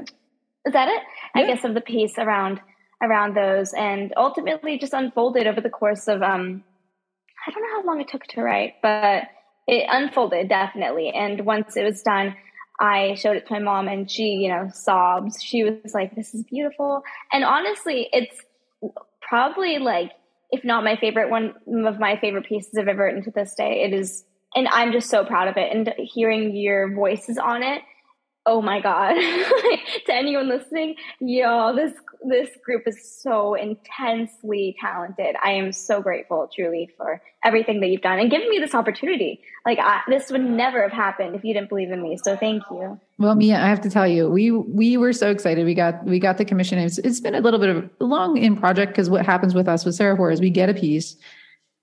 [0.66, 1.02] is that it?
[1.36, 1.42] Yeah.
[1.42, 2.60] I guess of the piece around
[3.02, 6.64] around those, and ultimately just unfolded over the course of um,
[7.46, 9.24] I don't know how long it took to write, but
[9.68, 11.10] it unfolded definitely.
[11.10, 12.36] And once it was done,
[12.80, 15.42] I showed it to my mom, and she, you know, sobs.
[15.42, 18.42] She was like, "This is beautiful," and honestly, it's
[19.22, 20.12] probably like
[20.52, 21.54] if not my favorite one
[21.86, 23.84] of my favorite pieces I've ever written to this day.
[23.84, 24.26] It is,
[24.56, 25.72] and I'm just so proud of it.
[25.72, 27.84] And hearing your voices on it
[28.46, 29.14] oh my god
[30.06, 31.94] to anyone listening yo this
[32.28, 35.36] this group is so intensely talented.
[35.44, 39.42] I am so grateful truly for everything that you've done and giving me this opportunity.
[39.66, 42.64] Like I, this would never have happened if you didn't believe in me so thank
[42.70, 43.00] you.
[43.18, 45.66] Well mia i have to tell you we we were so excited.
[45.66, 46.78] We got we got the commission.
[46.80, 49.86] It's, it's been a little bit of long in project because what happens with us
[49.86, 51.16] with Seraphour is we get a piece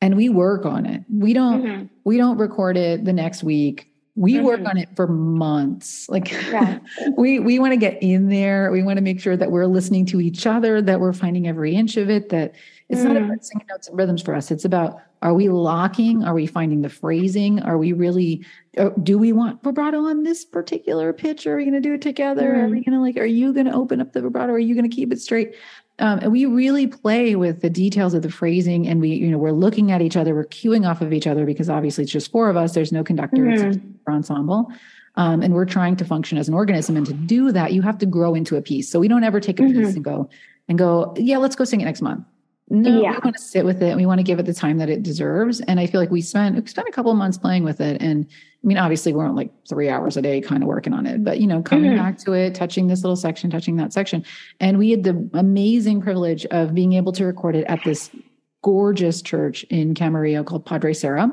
[0.01, 1.03] and we work on it.
[1.13, 1.85] We don't mm-hmm.
[2.05, 3.89] we don't record it the next week
[4.19, 4.47] we mm-hmm.
[4.47, 6.81] work on it for months like yeah.
[7.17, 10.05] we we want to get in there we want to make sure that we're listening
[10.05, 12.53] to each other that we're finding every inch of it that
[12.89, 13.05] it's mm.
[13.05, 16.47] not about singing notes and rhythms for us it's about are we locking are we
[16.47, 18.45] finding the phrasing are we really
[18.77, 22.03] uh, do we want vibrato on this particular pitch are we going to do it
[22.03, 22.65] together mm.
[22.65, 22.85] are we mm.
[22.87, 24.95] going to like are you going to open up the vibrato are you going to
[24.95, 25.55] keep it straight
[25.99, 29.39] um, and we really play with the details of the phrasing and we you know
[29.39, 32.31] we're looking at each other we're cueing off of each other because obviously it's just
[32.31, 33.71] four of us there's no conductor mm-hmm.
[33.71, 34.73] it's ensemble
[35.17, 37.99] um, and we're trying to function as an organism and to do that you have
[37.99, 39.85] to grow into a piece so we don't ever take a mm-hmm.
[39.85, 40.29] piece and go
[40.69, 42.25] and go yeah let's go sing it next month
[42.71, 43.13] no yeah.
[43.13, 45.03] we want to sit with it we want to give it the time that it
[45.03, 47.81] deserves and i feel like we spent we spent a couple of months playing with
[47.81, 48.27] it and
[48.63, 51.23] I mean, obviously, we weren't like three hours a day kind of working on it,
[51.23, 52.03] but you know, coming mm-hmm.
[52.03, 54.25] back to it, touching this little section, touching that section.
[54.59, 58.11] And we had the amazing privilege of being able to record it at this
[58.65, 61.29] gorgeous church in Camarillo called Padre Serra.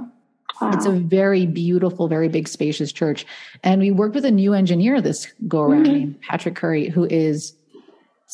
[0.62, 0.72] Wow.
[0.74, 3.26] It's a very beautiful, very big, spacious church.
[3.64, 5.94] And we worked with a new engineer this go around mm-hmm.
[5.94, 7.55] named Patrick Curry, who is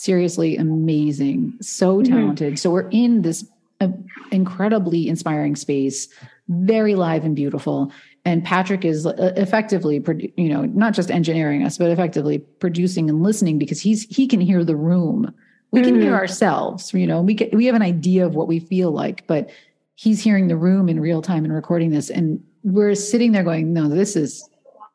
[0.02, 2.14] seriously amazing, so mm-hmm.
[2.14, 2.48] talented.
[2.54, 2.56] Mm-hmm.
[2.58, 3.46] So we're in this
[3.80, 3.90] uh,
[4.32, 6.08] incredibly inspiring space,
[6.48, 7.92] very live and beautiful
[8.26, 10.02] and Patrick is uh, effectively,
[10.38, 14.40] you know, not just engineering us, but effectively producing and listening because he's he can
[14.40, 15.34] hear the room.
[15.72, 16.02] We can mm.
[16.02, 17.22] hear ourselves, you know.
[17.22, 19.50] We get we have an idea of what we feel like, but
[19.96, 23.74] he's hearing the room in real time and recording this, and we're sitting there going,
[23.74, 24.48] "No, this is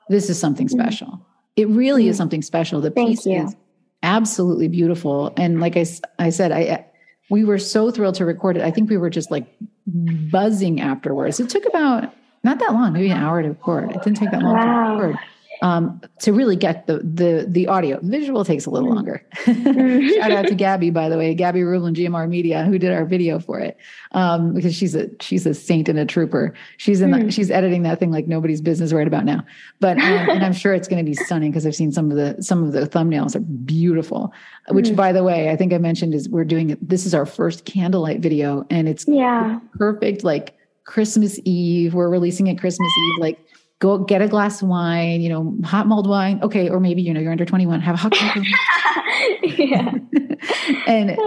[0.09, 0.71] this is something mm.
[0.71, 1.21] special.
[1.57, 2.11] It really mm.
[2.11, 2.81] is something special.
[2.81, 3.45] The Thank piece you.
[3.45, 3.57] is
[4.03, 5.87] absolutely beautiful." And like I
[6.19, 6.87] I said, I
[7.31, 8.63] we were so thrilled to record it.
[8.63, 9.47] I think we were just like
[9.87, 11.41] buzzing afterwards.
[11.41, 12.13] It took about
[12.45, 13.91] not that long, maybe an hour to record.
[13.91, 14.97] It didn't take that long wow.
[14.97, 15.19] to record.
[15.63, 17.99] Um, to really get the the the audio.
[18.03, 19.25] Visual takes a little longer.
[19.45, 23.39] Shout out to Gabby, by the way, Gabby Rublin, GMR Media, who did our video
[23.39, 23.77] for it.
[24.13, 26.55] Um, because she's a she's a saint and a trooper.
[26.77, 27.29] She's in the, hmm.
[27.29, 29.45] she's editing that thing like nobody's business right about now.
[29.81, 32.17] But um, and I'm sure it's going to be stunning because I've seen some of
[32.17, 34.33] the some of the thumbnails are beautiful.
[34.69, 34.97] Which, mm.
[34.97, 38.21] by the way, I think I mentioned is we're doing this is our first candlelight
[38.21, 41.95] video, and it's yeah perfect like Christmas Eve.
[41.95, 43.21] We're releasing it Christmas Eve.
[43.21, 43.39] Like,
[43.79, 46.41] go get a glass of wine, you know, hot mulled wine.
[46.43, 46.69] Okay.
[46.69, 48.17] Or maybe, you know, you're under 21, have a hot
[49.59, 49.93] yeah.
[50.87, 51.19] and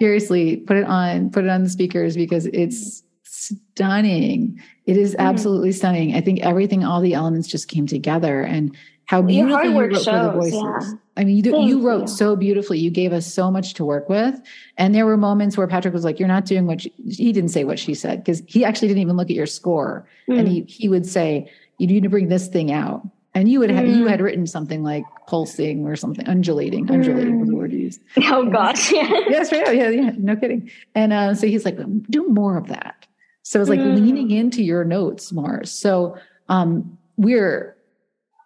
[0.00, 4.60] seriously, put it on, put it on the speakers because it's stunning.
[4.86, 5.26] It is mm-hmm.
[5.26, 5.74] absolutely mm.
[5.74, 6.14] stunning.
[6.14, 10.04] I think everything, all the elements just came together and how beautiful you wrote shows,
[10.04, 10.62] for the voices.
[10.62, 10.98] Yeah.
[11.16, 12.06] I mean, you, you wrote you.
[12.06, 12.78] so beautifully.
[12.78, 14.40] You gave us so much to work with.
[14.78, 17.50] And there were moments where Patrick was like, you're not doing what you, he didn't
[17.50, 20.08] say what she said because he actually didn't even look at your score.
[20.28, 20.38] Mm.
[20.38, 23.06] And he, he would say, you need to bring this thing out.
[23.34, 23.96] And you would have, mm.
[23.96, 28.00] you had written something like pulsing or something, undulating, undulating was the word used.
[28.18, 28.92] Oh gosh.
[28.92, 29.08] Yeah.
[29.28, 29.74] yes, right.
[29.74, 30.70] Yeah, yeah, no kidding.
[30.94, 31.78] And uh, so he's like,
[32.10, 33.06] do more of that.
[33.42, 33.94] So it's like mm.
[33.94, 35.64] leaning into your notes more.
[35.64, 36.16] So
[36.48, 37.76] um, we're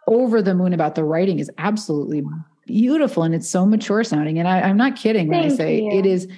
[0.06, 2.22] over the moon about the writing is absolutely
[2.66, 4.38] beautiful and it's so mature sounding.
[4.38, 5.90] And I, am not kidding when I say you.
[5.90, 6.28] it is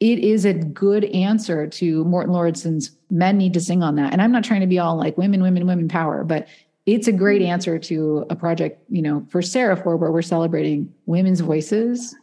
[0.00, 4.12] it is a good answer to Morten Lauridsen's men need to sing on that.
[4.12, 6.46] And I'm not trying to be all like women, women, women power, but
[6.86, 7.48] it's a great mm.
[7.48, 12.14] answer to a project, you know, for Seraphour where we're celebrating women's voices,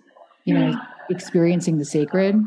[0.46, 2.44] you know, experiencing the sacred.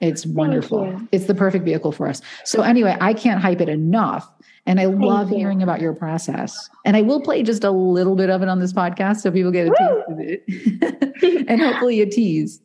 [0.00, 1.00] It's wonderful.
[1.10, 2.22] It's the perfect vehicle for us.
[2.44, 4.30] So anyway, I can't hype it enough.
[4.64, 5.38] And I Thank love you.
[5.38, 6.70] hearing about your process.
[6.84, 9.50] And I will play just a little bit of it on this podcast so people
[9.50, 9.76] get a Woo!
[9.76, 11.44] taste of it.
[11.48, 12.60] and hopefully a tease.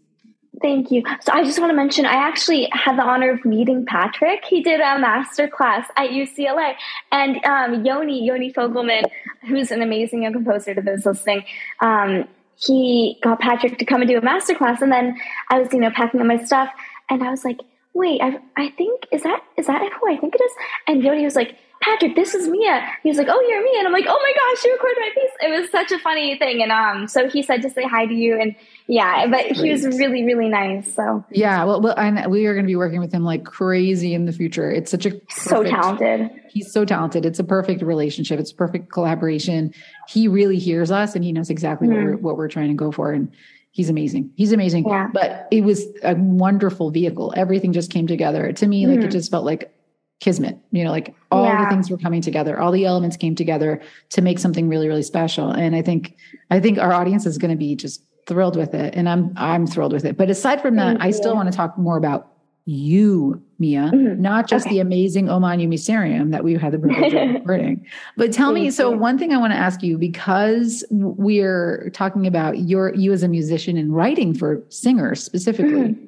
[0.63, 1.03] Thank you.
[1.19, 4.45] So I just want to mention I actually had the honor of meeting Patrick.
[4.45, 6.75] He did a master class at UCLA.
[7.11, 9.03] And um, Yoni, Yoni Fogelman,
[9.45, 11.43] who's an amazing young composer to those listening,
[11.81, 14.81] um, he got Patrick to come and do a master class.
[14.81, 15.17] And then
[15.49, 16.69] I was, you know, packing up my stuff
[17.09, 17.59] and I was like,
[17.93, 20.51] wait, I, I think, is that, is that who I think it is?
[20.87, 22.89] And Yoni was like, Patrick, this is Mia.
[23.03, 23.79] He was like, oh, you're Mia.
[23.79, 25.31] And I'm like, oh my gosh, you recorded my piece.
[25.41, 26.63] It was such a funny thing.
[26.63, 28.39] And um, so he said to say hi to you.
[28.39, 28.55] And
[28.87, 30.93] yeah, but he was really, really nice.
[30.93, 34.13] So yeah, well, well and we are going to be working with him like crazy
[34.13, 34.69] in the future.
[34.69, 36.31] It's such a perfect, so talented.
[36.49, 37.25] He's so talented.
[37.25, 38.39] It's a perfect relationship.
[38.39, 39.73] It's a perfect collaboration.
[40.09, 41.97] He really hears us and he knows exactly mm-hmm.
[41.97, 43.11] what, we're, what we're trying to go for.
[43.11, 43.31] And
[43.71, 44.31] he's amazing.
[44.35, 44.87] He's amazing.
[44.87, 45.09] Yeah.
[45.13, 47.33] But it was a wonderful vehicle.
[47.37, 48.51] Everything just came together.
[48.51, 49.07] To me, like mm-hmm.
[49.07, 49.73] it just felt like
[50.19, 51.65] kismet you know like all yeah.
[51.65, 55.03] the things were coming together all the elements came together to make something really really
[55.03, 56.15] special and i think
[56.49, 59.67] i think our audience is going to be just thrilled with it and i'm i'm
[59.67, 62.29] thrilled with it but aside from that i still want to talk more about
[62.65, 64.21] you mia mm-hmm.
[64.21, 64.75] not just okay.
[64.75, 68.71] the amazing O Magnum Mysterium that we had the privilege of recording but tell me
[68.71, 73.21] so one thing i want to ask you because we're talking about your you as
[73.21, 76.05] a musician and writing for singers specifically mm-hmm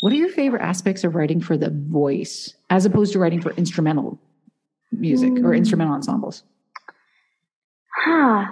[0.00, 3.50] what are your favorite aspects of writing for the voice as opposed to writing for
[3.52, 4.18] instrumental
[4.92, 5.44] music mm.
[5.44, 6.42] or instrumental ensembles?
[7.94, 8.46] Huh.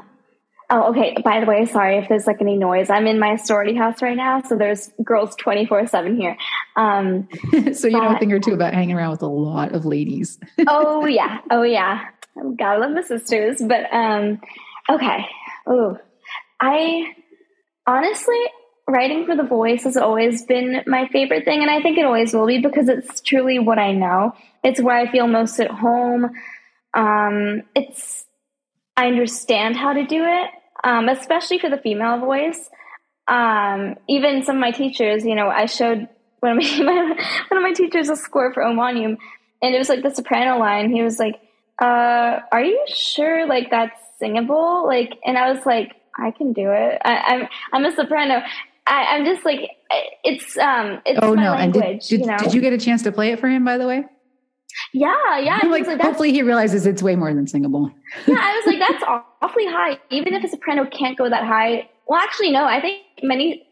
[0.70, 1.14] Oh, okay.
[1.24, 2.90] By the way, sorry if there's like any noise.
[2.90, 6.36] I'm in my sorority house right now, so there's girls 24 7 here.
[6.76, 7.28] Um,
[7.72, 9.86] so you but, know a thing or two about hanging around with a lot of
[9.86, 10.38] ladies.
[10.68, 11.38] oh, yeah.
[11.50, 12.04] Oh, yeah.
[12.58, 13.62] Gotta love my sisters.
[13.62, 14.40] But um,
[14.90, 15.24] okay.
[15.66, 15.98] Oh,
[16.60, 17.14] I
[17.86, 18.42] honestly,
[18.86, 22.32] writing for the voice has always been my favorite thing and i think it always
[22.32, 24.32] will be because it's truly what i know
[24.64, 26.30] it's where i feel most at home
[26.94, 28.24] um, it's
[28.98, 30.50] i understand how to do it
[30.84, 32.70] um, especially for the female voice.
[33.26, 36.08] Um, even some of my teachers you know i showed
[36.40, 37.16] one of my,
[37.48, 39.18] one of my teachers a score for O Magnum
[39.60, 40.90] and it was like the soprano line.
[40.90, 41.40] He was like
[41.80, 44.86] uh, are you sure like that's singable?
[44.86, 47.00] Like and i was like I can do it.
[47.04, 48.42] I, am I'm, I'm a soprano,
[48.86, 49.70] I, am just like
[50.24, 52.38] it's um it's oh no language, and did, did, you know?
[52.38, 54.04] did you get a chance to play it for him by the way
[54.92, 57.90] yeah yeah like, like hopefully he realizes it's way more than singable.
[58.26, 59.04] Yeah i was like that's
[59.42, 59.98] awfully high.
[60.10, 61.88] Even if a soprano can't go that high.
[62.06, 63.64] Well actually no i think many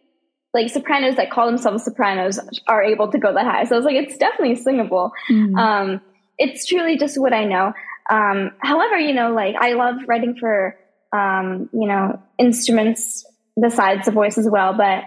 [0.55, 3.65] like sopranos that call themselves sopranos are able to go that high.
[3.65, 5.13] So i was like it's definitely singable.
[5.31, 5.57] Mm-hmm.
[5.57, 6.01] um
[6.39, 7.73] it's truly just what i know.
[8.11, 10.77] Um however you know like i love writing for
[11.17, 13.25] um you know instruments
[13.61, 14.75] besides the voice as well.
[14.77, 15.05] But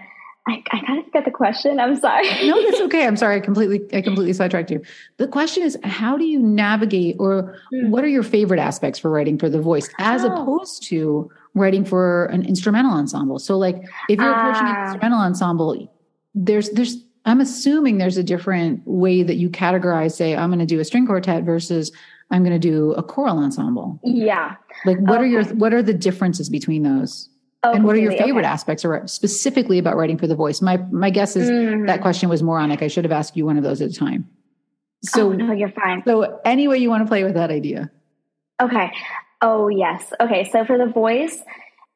[0.50, 1.78] I, I kind of forgot the question.
[1.78, 2.26] I'm sorry.
[2.48, 3.06] no, that's okay.
[3.06, 3.36] I'm sorry.
[3.36, 4.82] I completely, I completely sidetracked you.
[5.18, 7.88] The question is, how do you navigate, or mm.
[7.90, 10.32] what are your favorite aspects for writing for the voice, as oh.
[10.32, 13.38] opposed to writing for an instrumental ensemble?
[13.38, 13.76] So, like,
[14.08, 14.84] if you're approaching uh, an ah.
[14.86, 15.94] instrumental ensemble,
[16.34, 20.12] there's, there's, I'm assuming there's a different way that you categorize.
[20.12, 21.92] Say, I'm going to do a string quartet versus
[22.32, 24.00] I'm going to do a choral ensemble.
[24.02, 24.56] Yeah.
[24.84, 25.22] Like, what okay.
[25.22, 27.29] are your, what are the differences between those?
[27.62, 28.52] Oh, and what are your favorite okay.
[28.52, 30.62] aspects or specifically about writing for the voice?
[30.62, 31.86] My my guess is mm-hmm.
[31.86, 32.82] that question was moronic.
[32.82, 34.28] I should have asked you one of those at a time.
[35.02, 36.02] So oh, no, you're fine.
[36.06, 37.90] So any way you want to play with that idea.
[38.60, 38.90] Okay.
[39.42, 40.12] Oh yes.
[40.20, 40.48] Okay.
[40.50, 41.42] So for the voice,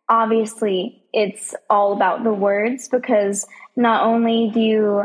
[0.09, 3.47] obviously it's all about the words because
[3.77, 5.05] not only do you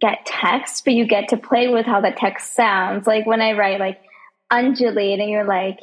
[0.00, 3.06] get text, but you get to play with how the text sounds.
[3.06, 4.00] Like when I write like
[4.50, 5.80] undulate and you're like,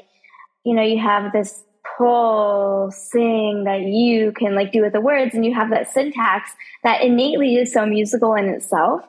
[0.63, 1.63] you know, you have this
[2.01, 6.51] whole thing that you can like do with the words and you have that syntax
[6.83, 9.01] that innately is so musical in itself.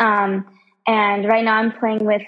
[0.00, 0.46] Um,
[0.86, 2.22] and right now I'm playing with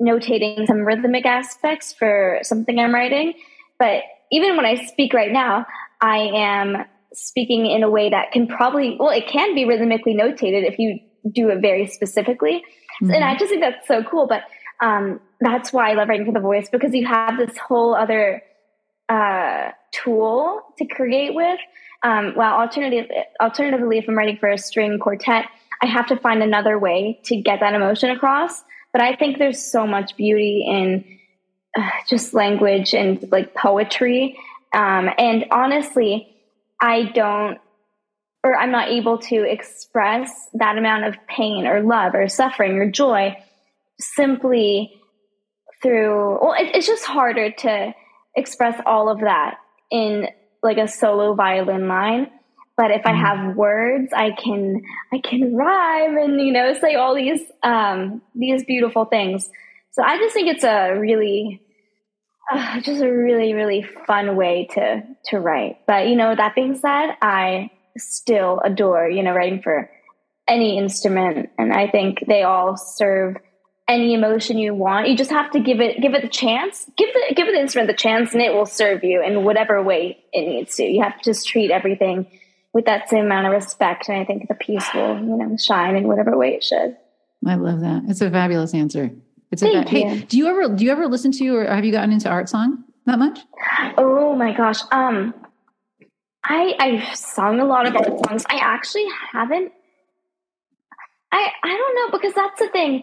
[0.00, 3.34] notating some rhythmic aspects for something I'm writing.
[3.78, 5.66] But even when I speak right now,
[6.00, 10.68] I am speaking in a way that can probably, well, it can be rhythmically notated
[10.68, 10.98] if you
[11.30, 12.62] do it very specifically.
[13.02, 13.12] Mm-hmm.
[13.12, 14.26] And I just think that's so cool.
[14.26, 14.42] But
[14.80, 18.42] um, that's why I love writing for the voice because you have this whole other
[19.08, 21.58] uh, tool to create with.
[22.02, 25.46] Um, while alternative, alternatively, if I'm writing for a string quartet,
[25.80, 28.62] I have to find another way to get that emotion across.
[28.92, 31.04] But I think there's so much beauty in
[31.76, 34.38] uh, just language and like poetry.
[34.72, 36.28] Um, and honestly,
[36.80, 37.58] I don't,
[38.42, 42.90] or I'm not able to express that amount of pain or love or suffering or
[42.90, 43.36] joy
[43.98, 44.92] simply
[45.82, 47.94] through, well, it, it's just harder to
[48.36, 49.56] express all of that
[49.90, 50.28] in
[50.62, 52.30] like a solo violin line.
[52.76, 53.24] But if I mm-hmm.
[53.24, 58.64] have words, I can I can rhyme and you know say all these um, these
[58.64, 59.48] beautiful things.
[59.92, 61.60] So I just think it's a really
[62.50, 65.78] uh, just a really really fun way to to write.
[65.86, 69.88] But you know that being said, I still adore you know writing for
[70.48, 73.36] any instrument, and I think they all serve
[73.86, 75.08] any emotion you want.
[75.08, 76.86] You just have to give it give it the chance.
[76.96, 80.18] Give the give the instrument the chance and it will serve you in whatever way
[80.32, 80.84] it needs to.
[80.84, 82.26] You have to just treat everything
[82.72, 85.96] with that same amount of respect and I think the piece will, you know, shine
[85.96, 86.96] in whatever way it should.
[87.46, 88.04] I love that.
[88.08, 89.10] It's a fabulous answer.
[89.52, 91.92] It's Thank a hey, do you ever do you ever listen to or have you
[91.92, 93.40] gotten into art song that much?
[93.98, 94.80] Oh my gosh.
[94.90, 95.34] Um
[96.42, 98.44] I I've sung a lot of art songs.
[98.48, 99.72] I actually haven't
[101.30, 103.02] I I don't know because that's the thing.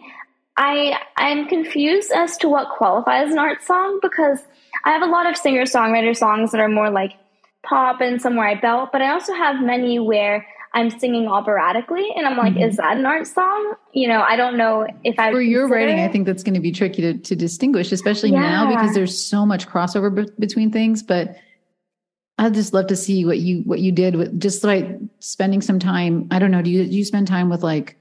[0.61, 4.39] I I'm confused as to what qualifies an art song because
[4.85, 7.13] I have a lot of singer songwriter songs that are more like
[7.63, 12.25] pop and somewhere I belt, but I also have many where I'm singing operatically, and
[12.25, 12.63] I'm like, mm-hmm.
[12.63, 13.73] is that an art song?
[13.91, 15.99] You know, I don't know if I for your writing.
[15.99, 18.39] I think that's going to be tricky to, to distinguish, especially yeah.
[18.39, 21.03] now because there's so much crossover be- between things.
[21.03, 21.35] But
[22.37, 24.87] I'd just love to see what you what you did with just like
[25.19, 26.27] spending some time.
[26.31, 26.61] I don't know.
[26.61, 27.97] Do you do you spend time with like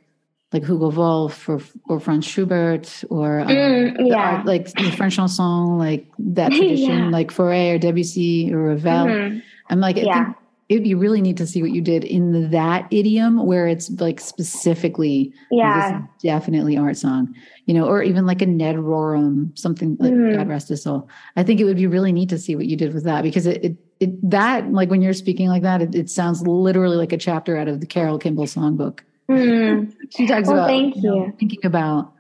[0.53, 4.17] like Hugo Wolf or or Franz Schubert or um, mm, yeah.
[4.17, 7.09] art, like the French chanson, like that tradition, yeah.
[7.11, 9.07] like Fauré or Debussy or Ravel.
[9.07, 9.39] Mm-hmm.
[9.69, 10.25] I'm like, yeah.
[10.25, 10.37] think
[10.71, 14.21] it'd be really neat to see what you did in that idiom where it's like
[14.21, 17.35] specifically, yeah, definitely art song,
[17.67, 20.37] you know, or even like a Ned Rorem, something like mm-hmm.
[20.37, 21.09] God rest his soul.
[21.35, 23.47] I think it would be really neat to see what you did with that because
[23.47, 27.13] it, it, it that like when you're speaking like that, it, it sounds literally like
[27.13, 29.01] a chapter out of the Carol Kimball songbook.
[29.31, 29.95] Mm.
[30.11, 31.03] she talks well, about thank you.
[31.03, 32.13] Know, thinking about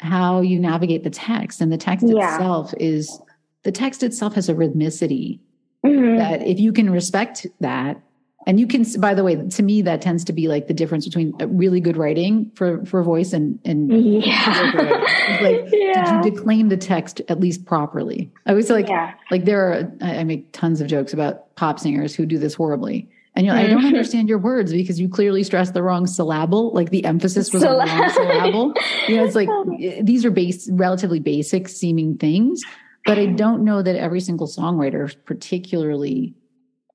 [0.00, 2.34] how you navigate the text, and the text yeah.
[2.34, 3.20] itself is
[3.62, 5.40] the text itself has a rhythmicity
[5.84, 6.16] mm-hmm.
[6.16, 8.00] that if you can respect that
[8.46, 11.04] and you can by the way to me that tends to be like the difference
[11.04, 13.90] between really good writing for for voice and and
[14.24, 15.02] yeah.
[15.42, 16.20] like yeah.
[16.22, 19.14] did you declaim the text at least properly i was like yeah.
[19.30, 23.08] like there are i make tons of jokes about pop singers who do this horribly
[23.36, 23.88] and you're like, I don't mm-hmm.
[23.88, 26.72] understand your words because you clearly stressed the wrong syllable.
[26.72, 28.72] Like the emphasis was on the wrong syllable.
[29.08, 29.48] You know, it's like
[30.02, 32.62] these are base, relatively basic seeming things,
[33.04, 36.34] but I don't know that every single songwriter particularly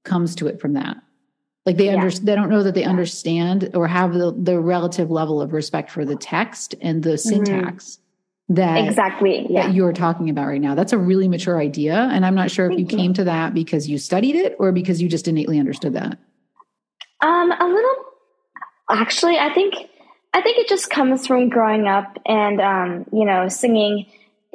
[0.04, 0.98] comes to it from that.
[1.68, 1.94] Like they yeah.
[1.94, 2.90] understand, they don't know that they yeah.
[2.90, 7.46] understand or have the, the relative level of respect for the text and the mm-hmm.
[7.46, 8.00] syntax
[8.50, 9.68] that exactly yeah.
[9.68, 10.74] that you're talking about right now.
[10.74, 13.54] That's a really mature idea, and I'm not sure if you, you came to that
[13.54, 16.18] because you studied it or because you just innately understood that.
[17.22, 17.96] Um, a little.
[18.90, 19.76] Actually, I think
[20.34, 24.08] I think it just comes from growing up and um, you know singing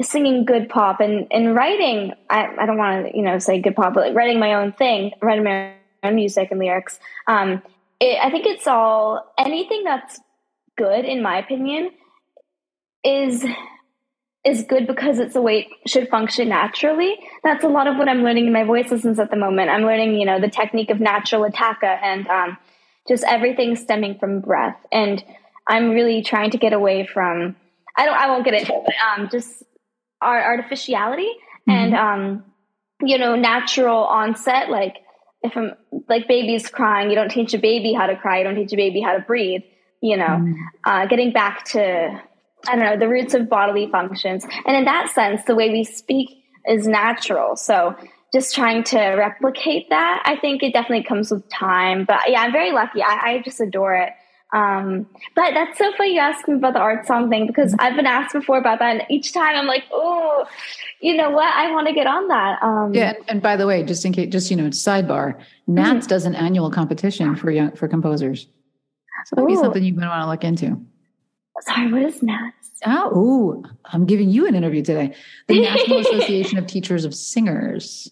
[0.02, 2.12] singing good pop and and writing.
[2.28, 4.72] I, I don't want to you know say good pop, but like writing my own
[4.72, 6.98] thing, writing my own music and lyrics.
[7.26, 7.62] Um,
[8.00, 10.20] it, I think it's all anything that's
[10.76, 11.90] good, in my opinion,
[13.04, 13.44] is
[14.46, 17.18] is good because it's the way it should function naturally.
[17.42, 19.70] That's a lot of what I'm learning in my voice lessons at the moment.
[19.70, 22.56] I'm learning, you know, the technique of natural attacca and um,
[23.08, 24.78] just everything stemming from breath.
[24.92, 25.22] And
[25.66, 27.56] I'm really trying to get away from,
[27.96, 29.64] I don't, I won't get into it, but um, just
[30.20, 31.28] our artificiality
[31.68, 31.70] mm-hmm.
[31.72, 32.44] and, um,
[33.02, 34.70] you know, natural onset.
[34.70, 34.98] Like
[35.42, 35.72] if I'm
[36.08, 38.38] like baby's crying, you don't teach a baby how to cry.
[38.38, 39.62] You don't teach a baby how to breathe,
[40.00, 40.52] you know, mm-hmm.
[40.84, 42.22] uh, getting back to
[42.68, 44.44] I don't know, the roots of bodily functions.
[44.66, 46.30] And in that sense, the way we speak
[46.68, 47.56] is natural.
[47.56, 47.94] So
[48.32, 52.04] just trying to replicate that, I think it definitely comes with time.
[52.04, 53.02] But yeah, I'm very lucky.
[53.02, 54.10] I, I just adore it.
[54.52, 57.74] Um, but that's so funny you ask me about the art song thing because.
[57.78, 60.46] I've been asked before about that, and each time I'm like, oh,
[61.00, 61.52] you know what?
[61.52, 62.62] I want to get on that.
[62.62, 65.90] Um, yeah, and, and, by the way, just in case, just you know, sidebar, NATS
[65.90, 66.06] mm-hmm.
[66.06, 68.46] does an annual competition for young for composers,
[69.26, 70.80] so that'd be something you might want to look into.
[71.62, 72.70] Sorry, what is NATS?
[72.84, 75.14] Oh, ooh, I'm giving you an interview today.
[75.48, 78.10] The National Association of Teachers of Singers.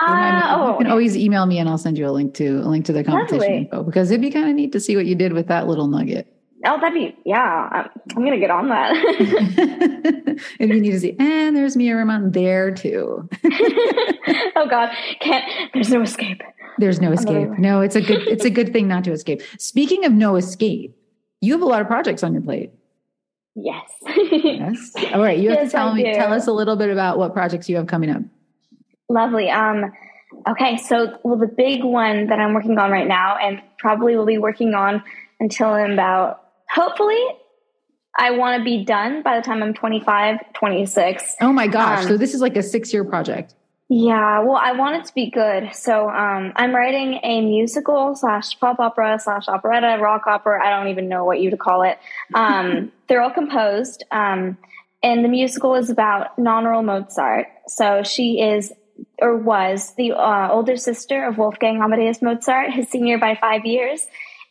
[0.00, 0.72] Ah, oh.
[0.72, 2.92] You can always email me and I'll send you a link to a link to
[2.92, 3.56] the competition Lovely.
[3.56, 5.88] info because it'd be kind of neat to see what you did with that little
[5.88, 6.32] nugget.
[6.64, 7.68] Oh, that'd be yeah.
[7.70, 8.92] I'm, I'm gonna get on that.
[10.58, 13.28] if you need to see, and there's Mia Ruhman there too.
[14.56, 15.44] oh God, can't.
[15.72, 16.42] There's no escape.
[16.78, 17.50] There's no escape.
[17.58, 18.26] No, it's a good.
[18.26, 19.42] It's a good thing not to escape.
[19.58, 20.97] Speaking of no escape,
[21.40, 22.72] you have a lot of projects on your plate.
[23.54, 23.90] Yes.
[24.06, 24.92] yes.
[25.12, 25.38] All right.
[25.38, 26.04] You have yes, to tell I me.
[26.04, 26.14] Do.
[26.14, 28.22] Tell us a little bit about what projects you have coming up.
[29.08, 29.50] Lovely.
[29.50, 29.92] Um,
[30.48, 34.26] okay, so well, the big one that I'm working on right now, and probably will
[34.26, 35.02] be working on
[35.40, 37.24] until I'm about, hopefully,
[38.18, 41.36] I want to be done by the time I'm 25, 26.
[41.40, 42.02] Oh my gosh!
[42.02, 43.54] Um, so this is like a six year project.
[43.90, 45.70] Yeah, well, I want it to be good.
[45.72, 50.64] So um, I'm writing a musical slash pop opera slash operetta, rock opera.
[50.64, 51.98] I don't even know what you would call it.
[52.34, 54.04] Um, they're all composed.
[54.10, 54.58] Um,
[55.02, 57.46] and the musical is about Nannerl Mozart.
[57.66, 58.72] So she is
[59.20, 64.06] or was the uh, older sister of Wolfgang Amadeus Mozart, his senior by five years.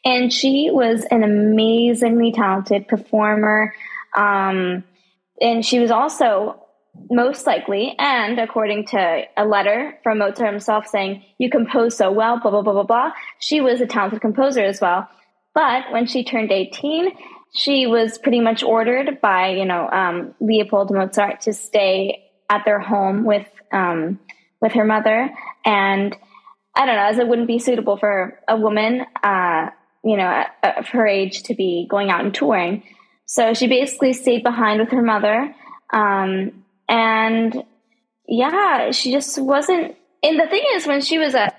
[0.05, 3.73] And she was an amazingly talented performer.
[4.15, 4.83] Um,
[5.41, 6.63] and she was also
[7.09, 12.39] most likely, and according to a letter from Mozart himself saying, You compose so well,
[12.39, 15.07] blah, blah, blah, blah, blah, she was a talented composer as well.
[15.53, 17.11] But when she turned 18,
[17.55, 22.79] she was pretty much ordered by, you know, um, Leopold Mozart to stay at their
[22.79, 24.19] home with um,
[24.61, 25.29] with her mother.
[25.65, 26.15] And
[26.75, 29.69] I don't know, as it wouldn't be suitable for a woman, uh,
[30.03, 32.83] you know, of her age to be going out and touring.
[33.25, 35.53] So she basically stayed behind with her mother.
[35.91, 37.63] Um, and
[38.27, 39.95] yeah, she just wasn't.
[40.23, 41.51] And the thing is, when she was a,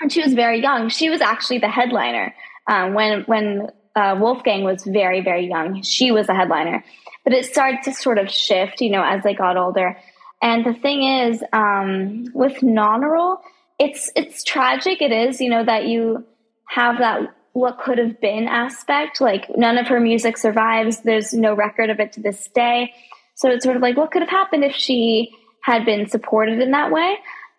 [0.00, 2.34] when she was very young, she was actually the headliner.
[2.66, 6.84] Um, when when uh, Wolfgang was very very young, she was the headliner.
[7.24, 9.96] But it started to sort of shift, you know, as they got older.
[10.42, 13.38] And the thing is, um, with Nannerl,
[13.78, 15.00] it's it's tragic.
[15.00, 16.24] It is, you know, that you
[16.66, 19.20] have that what could have been aspect.
[19.20, 21.00] Like none of her music survives.
[21.00, 22.92] There's no record of it to this day.
[23.34, 25.30] So it's sort of like what could have happened if she
[25.62, 27.16] had been supported in that way.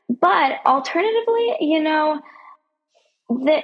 [0.09, 2.21] But alternatively, you know,
[3.45, 3.63] that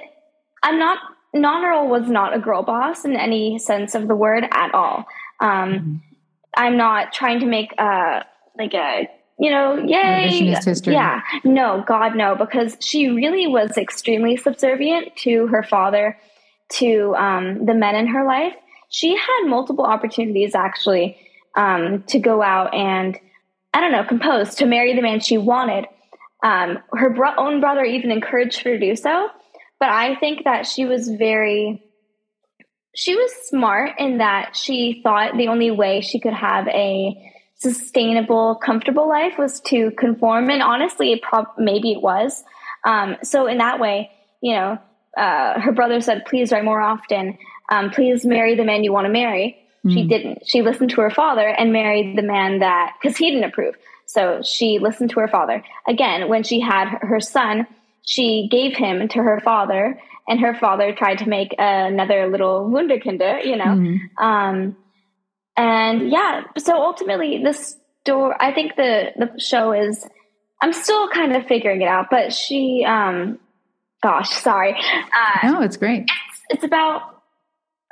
[0.62, 0.98] I'm not
[1.34, 5.06] Nannerl was not a girl boss in any sense of the word at all.
[5.40, 5.94] Um, mm-hmm.
[6.56, 8.24] I'm not trying to make a
[8.58, 9.08] like a
[9.38, 10.28] you know, yay.
[10.92, 11.20] Yeah.
[11.42, 16.16] No, God, no, because she really was extremely subservient to her father,
[16.74, 18.54] to um, the men in her life.
[18.90, 21.16] She had multiple opportunities actually
[21.56, 23.18] um, to go out and,
[23.72, 25.86] I don't know, compose, to marry the man she wanted.
[26.42, 29.28] Um, her bro- own brother even encouraged her to do so.
[29.78, 31.82] But I think that she was very,
[32.94, 37.16] she was smart in that she thought the only way she could have a
[37.56, 40.50] sustainable, comfortable life was to conform.
[40.50, 41.20] And honestly, it
[41.58, 42.42] maybe it was.
[42.84, 44.78] Um, so in that way, you know,
[45.16, 47.38] uh, her brother said, please write more often.
[47.70, 49.61] Um, please marry the man you want to marry.
[49.86, 49.94] Mm.
[49.94, 50.42] She didn't.
[50.46, 53.74] She listened to her father and married the man that, cause he didn't approve.
[54.06, 55.64] So she listened to her father.
[55.88, 57.66] Again, when she had her son,
[58.02, 63.44] she gave him to her father and her father tried to make another little wunderkinder,
[63.44, 63.64] you know.
[63.64, 63.98] Mm.
[64.18, 64.76] Um,
[65.56, 70.06] and yeah, so ultimately this story, I think the, the show is,
[70.60, 73.38] I'm still kind of figuring it out, but she, um,
[74.02, 74.74] gosh, sorry.
[74.74, 76.02] Uh, no, it's great.
[76.02, 77.11] It's, it's about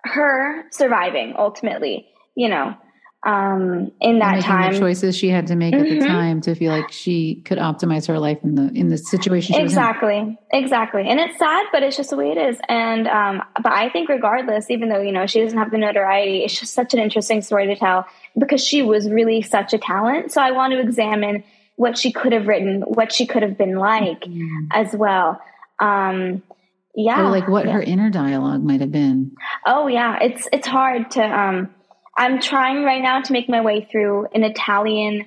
[0.05, 2.75] her surviving ultimately, you know,
[3.23, 4.73] um, in that time.
[4.73, 5.85] The choices she had to make mm-hmm.
[5.85, 6.07] at the mm-hmm.
[6.07, 9.57] time to feel like she could optimize her life in the in the situation.
[9.57, 11.07] exactly, exactly.
[11.07, 12.59] And it's sad, but it's just the way it is.
[12.69, 16.45] And um, but I think regardless, even though you know she doesn't have the notoriety,
[16.45, 18.07] it's just such an interesting story to tell
[18.39, 20.33] because she was really such a talent.
[20.33, 21.45] So I want to examine
[21.77, 24.67] what she could have written, what she could have been like, mm-hmm.
[24.71, 25.41] as well.
[25.79, 26.43] Um,
[26.95, 27.73] yeah, or like what yeah.
[27.73, 29.33] her inner dialogue might have been.
[29.67, 31.75] Oh yeah, it's it's hard to um
[32.17, 35.27] I'm trying right now to make my way through an Italian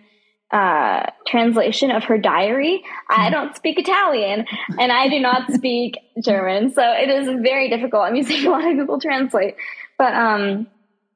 [0.51, 2.83] uh, translation of her diary.
[3.09, 3.31] I mm-hmm.
[3.31, 4.45] don't speak Italian
[4.79, 8.03] and I do not speak German, so it is very difficult.
[8.03, 9.55] I'm using a lot of Google Translate,
[9.97, 10.67] but um,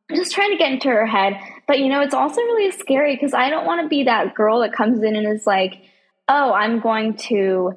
[0.10, 1.39] I'm just trying to get into her head.
[1.68, 4.62] But you know, it's also really scary because I don't want to be that girl
[4.62, 5.82] that comes in and is like,
[6.28, 7.74] "Oh, I'm going to."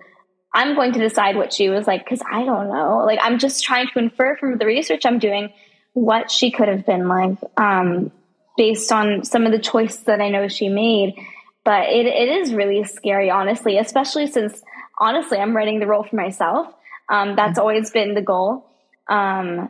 [0.53, 3.03] I'm going to decide what she was like because I don't know.
[3.07, 5.53] Like I'm just trying to infer from the research I'm doing
[5.93, 8.11] what she could have been like um,
[8.57, 11.15] based on some of the choices that I know she made.
[11.65, 14.61] But it, it is really scary, honestly, especially since
[14.99, 16.73] honestly I'm writing the role for myself.
[17.09, 17.61] Um, that's mm-hmm.
[17.61, 18.67] always been the goal.
[19.09, 19.69] Um,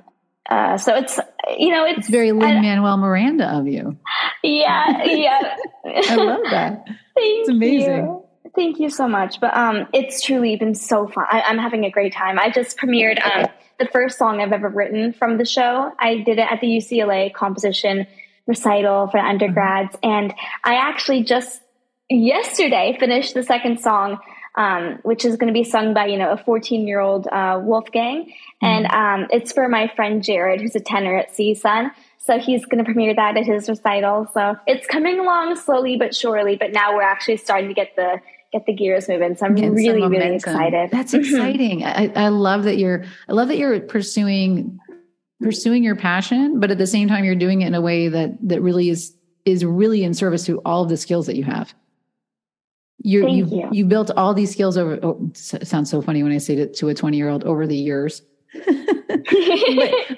[0.48, 1.18] uh, so it's
[1.58, 3.96] you know it's, it's very Lin Manuel Miranda of you.
[4.42, 5.56] Yeah, yeah.
[5.84, 6.84] I love that.
[7.14, 7.96] Thank it's amazing.
[7.96, 8.19] You.
[8.54, 9.40] Thank you so much.
[9.40, 11.26] But um, it's truly been so fun.
[11.30, 12.38] I, am having a great time.
[12.38, 13.46] I just premiered um,
[13.78, 15.92] the first song I've ever written from the show.
[15.98, 18.06] I did it at the UCLA composition
[18.46, 20.10] recital for undergrads, mm-hmm.
[20.10, 20.34] and
[20.64, 21.60] I actually just
[22.08, 24.18] yesterday finished the second song
[24.56, 27.60] um, which is going to be sung by you know a 14 year old uh,
[27.62, 28.66] Wolfgang, mm-hmm.
[28.66, 31.90] and um, it's for my friend Jared, who's a tenor at CSUN.
[32.18, 34.28] So he's going to premiere that at his recital.
[34.34, 36.56] So it's coming along slowly but surely.
[36.56, 38.20] But now we're actually starting to get the
[38.52, 39.36] get the gears moving.
[39.36, 40.90] So I'm really really excited.
[40.90, 41.34] That's mm-hmm.
[41.34, 41.84] exciting.
[41.84, 43.04] I, I love that you're.
[43.28, 44.78] I love that you're pursuing
[45.40, 48.36] pursuing your passion, but at the same time you're doing it in a way that
[48.48, 51.74] that really is is really in service to all of the skills that you have
[53.02, 56.38] you you, you you built all these skills over oh, sounds so funny when i
[56.38, 58.22] say it to a 20 year old over the years
[58.66, 59.24] but,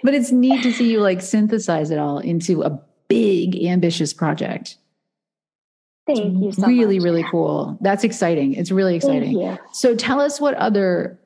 [0.03, 4.79] but it's neat to see you like synthesize it all into a big ambitious project
[6.07, 7.05] thank it's you so really much.
[7.05, 11.19] really cool that's exciting it's really exciting so tell us what other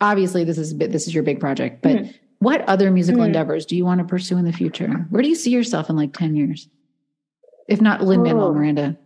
[0.00, 2.14] obviously this is this is your big project but mm.
[2.38, 3.26] what other musical mm.
[3.26, 5.96] endeavors do you want to pursue in the future where do you see yourself in
[5.96, 6.68] like 10 years
[7.68, 8.96] if not lin manuel miranda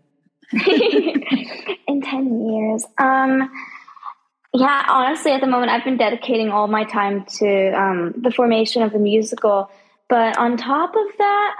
[1.90, 2.84] in 10 years.
[2.98, 3.50] Um,
[4.52, 8.82] yeah, honestly, at the moment, I've been dedicating all my time to um, the formation
[8.82, 9.70] of the musical.
[10.08, 11.56] But on top of that,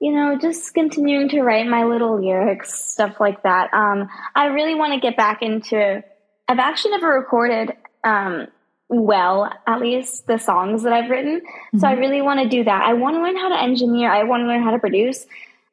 [0.00, 3.72] you know, just continuing to write my little lyrics, stuff like that.
[3.72, 6.02] Um, I really want to get back into.
[6.46, 7.72] I've actually never recorded
[8.04, 8.48] um,
[8.88, 11.40] well, at least the songs that I've written.
[11.40, 11.78] Mm-hmm.
[11.78, 12.00] So I mm-hmm.
[12.00, 12.82] really want to do that.
[12.82, 14.10] I want to learn how to engineer.
[14.10, 15.26] I want to learn how to produce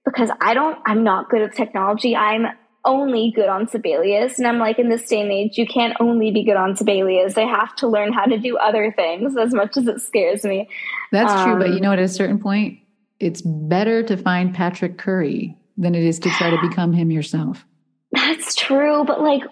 [0.06, 0.80] because I don't.
[0.86, 2.16] I'm not good at technology.
[2.16, 2.48] I'm
[2.84, 4.40] only good on Sibelius.
[4.40, 7.38] And I'm like, in this day and age, you can't only be good on Sibelius.
[7.38, 10.68] I have to learn how to do other things as much as it scares me.
[11.12, 11.60] That's um, true.
[11.60, 12.80] But you um, know, at a certain point,
[13.22, 17.66] it's better to find Patrick Curry than it is to try to become him yourself.
[18.12, 19.04] That's true.
[19.06, 19.44] But like,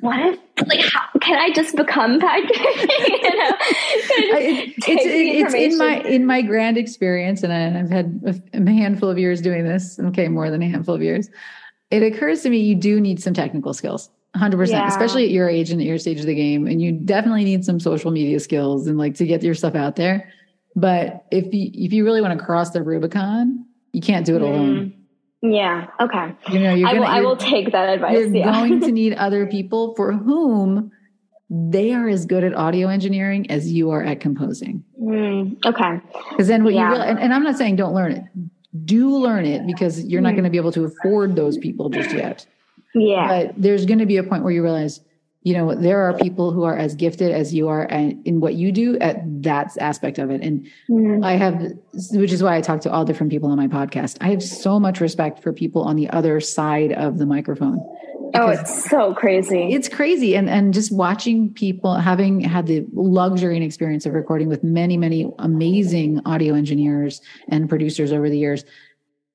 [0.00, 2.56] what if like how can I just become Patrick?
[2.56, 3.56] you know,
[4.38, 9.10] it's, it's, it's in my in my grand experience, and I, have had a handful
[9.10, 9.98] of years doing this.
[9.98, 11.30] Okay, more than a handful of years
[11.90, 14.86] it occurs to me you do need some technical skills 100% yeah.
[14.86, 17.64] especially at your age and at your stage of the game and you definitely need
[17.64, 20.30] some social media skills and like to get your stuff out there
[20.76, 24.42] but if you if you really want to cross the rubicon you can't do it
[24.42, 24.44] mm.
[24.44, 24.92] alone
[25.42, 28.52] yeah okay you know you're gonna, I, will, I will take that advice you're yeah.
[28.52, 30.92] going to need other people for whom
[31.48, 35.56] they are as good at audio engineering as you are at composing mm.
[35.64, 36.00] okay
[36.30, 36.88] because then what yeah.
[36.88, 38.24] you really and, and i'm not saying don't learn it
[38.84, 42.10] do learn it because you're not going to be able to afford those people just
[42.12, 42.46] yet.
[42.94, 43.26] Yeah.
[43.28, 45.00] But there's going to be a point where you realize,
[45.46, 48.72] you know, there are people who are as gifted as you are in what you
[48.72, 50.40] do at that aspect of it.
[50.42, 51.24] And mm.
[51.24, 51.72] I have,
[52.10, 54.16] which is why I talk to all different people on my podcast.
[54.20, 57.78] I have so much respect for people on the other side of the microphone
[58.34, 59.72] Oh, it's so crazy.
[59.72, 60.36] It's crazy.
[60.36, 64.96] And and just watching people having had the luxury and experience of recording with many,
[64.96, 68.64] many amazing audio engineers and producers over the years,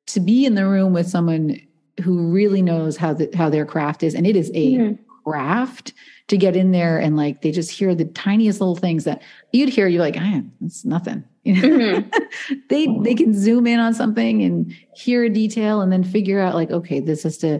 [0.07, 1.59] to be in the room with someone
[2.03, 5.03] who really knows how the, how their craft is, and it is a mm-hmm.
[5.24, 5.93] Craft
[6.28, 9.69] to get in there and like they just hear the tiniest little things that you'd
[9.69, 9.88] hear.
[9.88, 11.24] You're like, ah, it's nothing.
[11.45, 12.53] mm-hmm.
[12.69, 16.53] they they can zoom in on something and hear a detail and then figure out
[16.53, 17.59] like okay this has to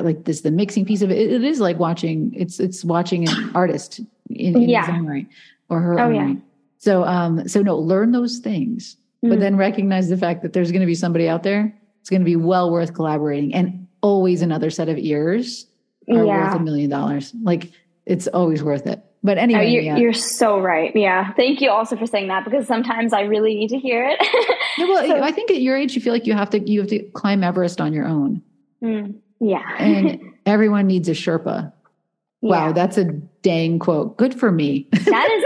[0.00, 1.18] like this the mixing piece of it.
[1.18, 1.30] it.
[1.30, 3.98] it is like watching it's it's watching an artist
[4.30, 4.86] in, in yeah.
[4.86, 5.26] his own right
[5.68, 6.22] or her oh, own yeah.
[6.22, 6.38] right
[6.78, 9.28] so um so no learn those things mm-hmm.
[9.28, 12.22] but then recognize the fact that there's going to be somebody out there it's going
[12.22, 15.66] to be well worth collaborating and always another set of ears
[16.08, 16.50] are yeah.
[16.50, 17.70] worth a million dollars like
[18.06, 19.96] it's always worth it but anyway, you're, yeah.
[19.96, 20.94] you're, so right.
[20.96, 21.32] Yeah.
[21.34, 24.18] Thank you also for saying that because sometimes I really need to hear it.
[24.78, 26.88] well, so, I think at your age, you feel like you have to, you have
[26.88, 28.42] to climb Everest on your own.
[28.82, 29.76] Mm, yeah.
[29.78, 31.70] and everyone needs a Sherpa.
[32.40, 32.72] Wow.
[32.72, 34.16] That's a dang quote.
[34.16, 34.88] Good for me.
[34.92, 35.44] That is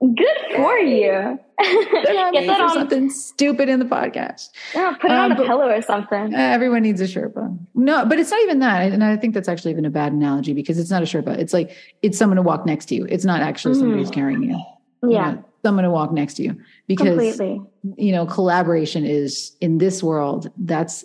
[0.00, 1.38] Good for you.
[1.60, 4.50] Get that on something stupid in the podcast.
[4.74, 6.34] Yeah, put it um, on a pillow or something.
[6.34, 7.56] everyone needs a Sherpa.
[7.74, 8.92] No, but it's not even that.
[8.92, 11.38] And I think that's actually even a bad analogy because it's not a Sherpa.
[11.38, 13.06] It's like it's someone to walk next to you.
[13.08, 14.14] It's not actually somebody who's mm.
[14.14, 14.60] carrying you.
[15.02, 15.30] Yeah.
[15.30, 17.62] You know, someone to walk next to you because Completely.
[17.96, 21.04] you know collaboration is in this world that's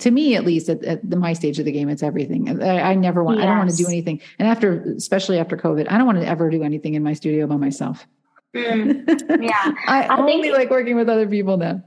[0.00, 2.90] to me at least at, at the, my stage of the game it's everything i,
[2.90, 3.44] I never want yes.
[3.44, 6.26] i don't want to do anything and after especially after covid i don't want to
[6.26, 8.04] ever do anything in my studio by myself
[8.54, 9.72] mm, yeah.
[9.86, 11.82] I, I only think, like working with other people now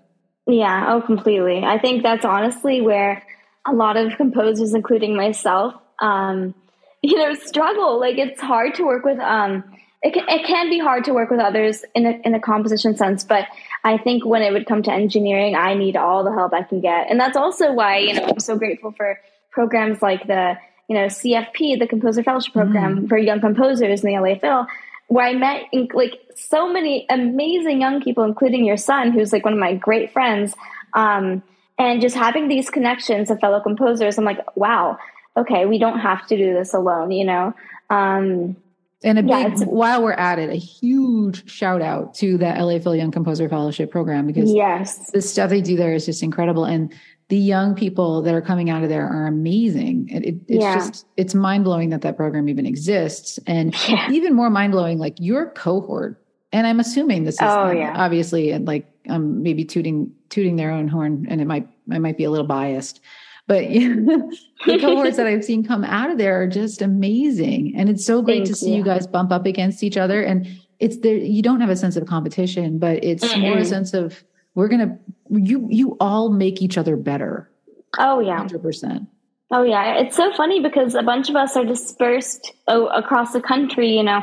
[0.48, 0.94] yeah.
[0.94, 1.64] Oh completely.
[1.64, 3.22] I think that's honestly where
[3.68, 6.56] a lot of composers including myself um
[7.04, 8.00] you know struggle.
[8.00, 9.64] Like it's hard to work with um
[10.02, 12.96] it can, it can be hard to work with others in a, in a composition
[12.96, 13.48] sense, but
[13.84, 16.82] I think when it would come to engineering, I need all the help I can
[16.82, 17.10] get.
[17.10, 19.20] And that's also why, you know, I'm so grateful for
[19.52, 20.54] programs like the,
[20.88, 23.10] you know, CFP, the Composer Fellowship Program mm.
[23.10, 24.68] for young composers in the LA Phil,
[25.08, 29.54] where I met like so many amazing young people, including your son, who's like one
[29.54, 30.54] of my great friends.
[30.94, 31.44] Um,
[31.78, 34.98] and just having these connections of fellow composers, I'm like, wow,
[35.36, 37.54] okay, we don't have to do this alone, you know?
[37.90, 38.58] Um,
[39.04, 42.96] and a big, while we're at it, a huge shout out to the LA Phil
[42.96, 46.66] Young Composer Fellowship Program because yes, the stuff they do there is just incredible.
[46.66, 46.92] And
[47.30, 50.08] the young people that are coming out of there are amazing.
[50.10, 50.76] It, it, it's yeah.
[50.76, 53.38] just, it's mind blowing that that program even exists.
[53.46, 54.10] And yeah.
[54.12, 56.24] even more mind blowing, like your cohort.
[56.54, 57.94] And I'm assuming this is oh, yeah.
[57.98, 62.18] obviously and like um, maybe tooting, tooting their own horn and it might, I might
[62.18, 63.02] be a little biased,
[63.46, 67.74] but the cohorts that I've seen come out of there are just amazing.
[67.76, 68.78] And it's so great Thank to see you.
[68.78, 70.22] you guys bump up against each other.
[70.22, 70.48] And
[70.80, 73.42] it's there, you don't have a sense of competition, but it's mm-hmm.
[73.42, 74.24] more a sense of
[74.58, 74.98] we're gonna
[75.30, 77.50] you you all make each other better.
[77.98, 78.38] Oh yeah.
[78.38, 79.08] Hundred percent.
[79.52, 80.00] Oh yeah.
[80.00, 84.04] It's so funny because a bunch of us are dispersed oh, across the country, you
[84.04, 84.22] know.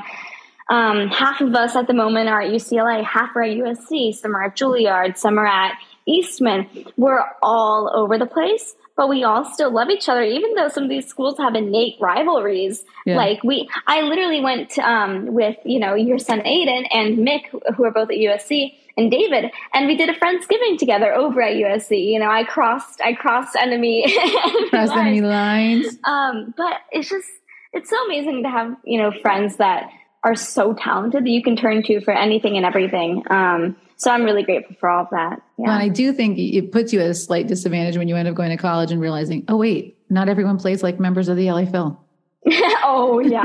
[0.71, 4.35] Um, half of us at the moment are at UCLA, half are at USC, some
[4.35, 5.75] are at Juilliard, some are at
[6.07, 6.69] Eastman.
[6.97, 10.85] We're all over the place but we all still love each other, even though some
[10.85, 12.85] of these schools have innate rivalries.
[13.07, 13.17] Yeah.
[13.17, 17.43] Like we, I literally went um, with you know your son Aiden and Mick,
[17.77, 21.55] who are both at USC, and David, and we did a friendsgiving together over at
[21.55, 22.07] USC.
[22.07, 24.05] You know, I crossed, I crossed enemy,
[24.71, 25.87] crossed enemy lines.
[26.05, 27.29] Um, but it's just,
[27.73, 29.89] it's so amazing to have you know friends that
[30.23, 33.23] are so talented that you can turn to for anything and everything.
[33.31, 35.43] Um, so I'm really grateful for all of that.
[35.59, 35.67] Yeah.
[35.67, 38.27] Well, and I do think it puts you at a slight disadvantage when you end
[38.27, 41.51] up going to college and realizing, oh wait, not everyone plays like members of the
[41.51, 42.01] LA Phil.
[42.83, 43.45] oh yeah,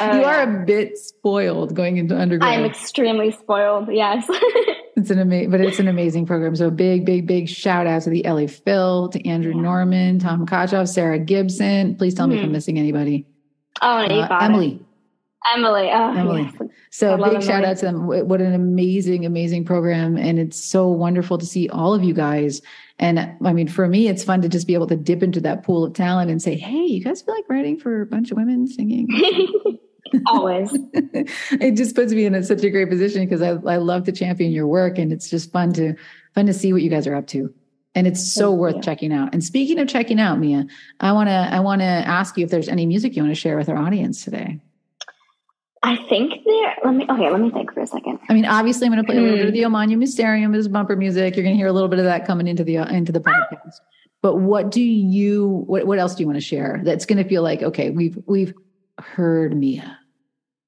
[0.00, 2.50] uh, you are a bit spoiled going into undergrad.
[2.50, 3.88] I'm extremely spoiled.
[3.92, 4.26] Yes.
[4.96, 6.56] it's an amazing, but it's an amazing program.
[6.56, 9.62] So big, big, big shout out to the LA Phil, to Andrew yeah.
[9.62, 11.94] Norman, Tom Kochoff, Sarah Gibson.
[11.96, 12.32] Please tell mm-hmm.
[12.32, 12.52] me if I'm hmm.
[12.54, 13.26] missing anybody.
[13.80, 14.74] Oh, uh, Emily.
[14.74, 14.80] It.
[15.52, 15.90] Emily.
[15.90, 16.42] Oh, Emily.
[16.42, 16.70] Yes.
[16.90, 17.44] So big Emily.
[17.44, 18.06] shout out to them.
[18.06, 20.16] What an amazing, amazing program.
[20.16, 22.62] And it's so wonderful to see all of you guys.
[22.98, 25.64] And I mean, for me, it's fun to just be able to dip into that
[25.64, 28.36] pool of talent and say, Hey, you guys feel like writing for a bunch of
[28.36, 29.08] women singing?
[30.26, 30.70] Always.
[30.92, 34.12] it just puts me in a, such a great position because I, I love to
[34.12, 35.94] champion your work and it's just fun to
[36.34, 37.52] fun to see what you guys are up to
[37.94, 38.82] and it's so Thank worth you.
[38.82, 39.32] checking out.
[39.32, 40.66] And speaking of checking out, Mia,
[41.00, 43.40] I want to I want to ask you if there's any music you want to
[43.40, 44.60] share with our audience today.
[45.84, 46.76] I think there.
[46.82, 47.06] Let me.
[47.08, 48.18] Okay, let me think for a second.
[48.30, 49.66] I mean, obviously, I'm going to play a little bit of the hmm.
[49.66, 51.36] O Magnum Mysterium as bumper music.
[51.36, 53.20] You're going to hear a little bit of that coming into the uh, into the
[53.20, 53.80] podcast.
[54.22, 55.64] But what do you?
[55.66, 56.80] What What else do you want to share?
[56.82, 58.54] That's going to feel like okay, we've we've
[58.98, 59.98] heard Mia.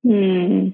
[0.05, 0.69] Hmm.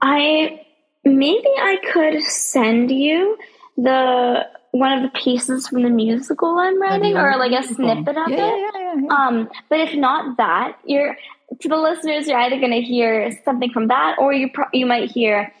[0.00, 0.62] I
[1.04, 3.36] maybe I could send you
[3.76, 8.30] the one of the pieces from the musical I'm writing, or like a snippet of
[8.30, 8.72] yeah, it.
[8.74, 11.18] Yeah, yeah, um, but if not that, you're
[11.60, 14.86] to the listeners, you're either going to hear something from that, or you pro- you
[14.86, 15.52] might hear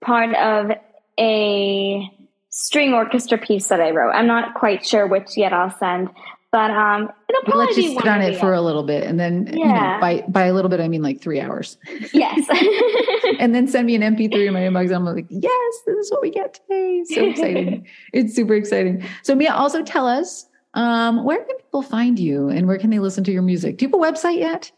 [0.00, 0.72] part of
[1.18, 2.10] a
[2.50, 4.12] string orchestra piece that I wrote.
[4.12, 6.08] I'm not quite sure which yet I'll send,
[6.52, 9.20] but um, it'll probably we'll let you sit on it for a little bit, and
[9.20, 9.56] then yeah.
[9.56, 11.76] you know, by by a little bit I mean like three hours.
[12.12, 12.48] Yes,
[13.38, 14.94] and then send me an MP3 in my inbox.
[14.94, 17.04] I'm like, yes, this is what we get today.
[17.04, 17.86] So exciting!
[18.12, 19.04] it's super exciting.
[19.22, 23.00] So Mia, also tell us um, where can people find you, and where can they
[23.00, 23.78] listen to your music?
[23.78, 24.72] Do you have a website yet?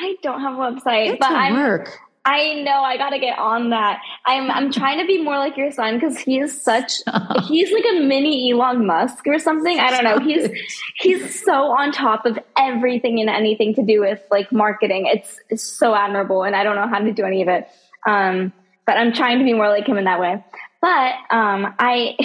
[0.00, 1.98] I don't have a website, it's but I'm work.
[2.24, 4.02] I know I got to get on that.
[4.26, 6.92] I'm I'm trying to be more like your son because he is such
[7.44, 9.78] he's like a mini Elon Musk or something.
[9.78, 10.18] I don't know.
[10.18, 10.50] He's
[10.96, 15.06] he's so on top of everything and anything to do with like marketing.
[15.06, 17.66] It's it's so admirable, and I don't know how to do any of it.
[18.06, 18.52] Um,
[18.84, 20.44] but I'm trying to be more like him in that way.
[20.80, 22.16] But um, I,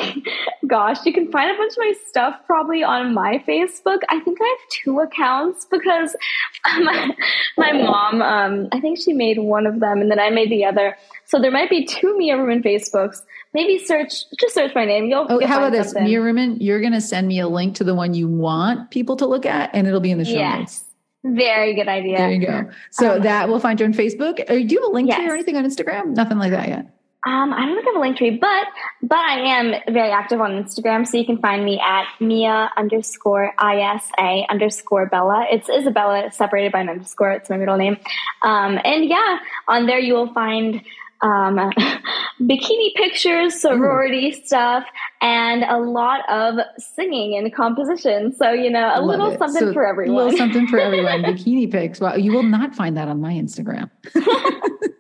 [0.67, 3.99] gosh, you can find a bunch of my stuff probably on my Facebook.
[4.09, 6.15] I think I have two accounts because
[6.79, 7.15] my,
[7.57, 10.65] my mom, um, I think she made one of them and then I made the
[10.65, 10.95] other.
[11.25, 13.23] So there might be two Mia Ruhman Facebooks.
[13.55, 15.05] Maybe search, just search my name.
[15.05, 15.25] You'll.
[15.29, 16.57] Oh, you'll how about this, Mia Ruhman?
[16.59, 19.45] You're going to send me a link to the one you want people to look
[19.45, 20.59] at, and it'll be in the show yes.
[20.59, 20.83] notes.
[21.23, 22.17] Very good idea.
[22.17, 22.69] There you go.
[22.91, 24.41] So um, that we'll find you on Facebook.
[24.49, 25.19] Or do you have a link yes.
[25.19, 26.15] to or anything on Instagram?
[26.15, 26.92] Nothing like that yet.
[27.25, 28.67] Um, I don't think I have a Linktree, but
[29.01, 33.53] but I am very active on Instagram, so you can find me at Mia underscore
[33.63, 35.45] ISA underscore Bella.
[35.49, 37.31] It's Isabella separated by an underscore.
[37.31, 37.97] It's my middle name.
[38.41, 40.81] Um, and yeah, on there you will find
[41.23, 41.55] um,
[42.41, 44.45] bikini pictures, sorority Ooh.
[44.45, 44.83] stuff,
[45.21, 48.35] and a lot of singing and composition.
[48.35, 49.39] So, you know, a Love little it.
[49.39, 50.15] something so, for everyone.
[50.15, 51.23] A little something for everyone.
[51.23, 51.99] bikini pics.
[51.99, 53.89] Well, You will not find that on my Instagram.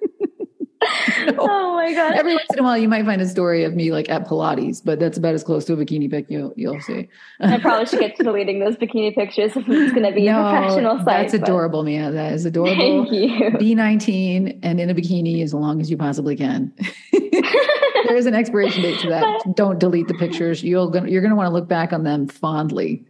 [1.37, 2.13] Oh my god!
[2.13, 4.81] Every once in a while, you might find a story of me like at Pilates,
[4.83, 7.09] but that's about as close to a bikini pic you'll you'll see.
[7.39, 10.45] I probably should get to deleting those bikini pictures if it's going to be no,
[10.45, 11.05] a professional site.
[11.05, 12.11] That's adorable, Mia.
[12.11, 13.05] That is adorable.
[13.05, 13.57] Thank you.
[13.57, 16.73] Be nineteen and in a bikini as long as you possibly can.
[17.11, 19.55] there is an expiration date to that.
[19.55, 20.63] Don't delete the pictures.
[20.63, 23.05] You'll you're going to want to look back on them fondly.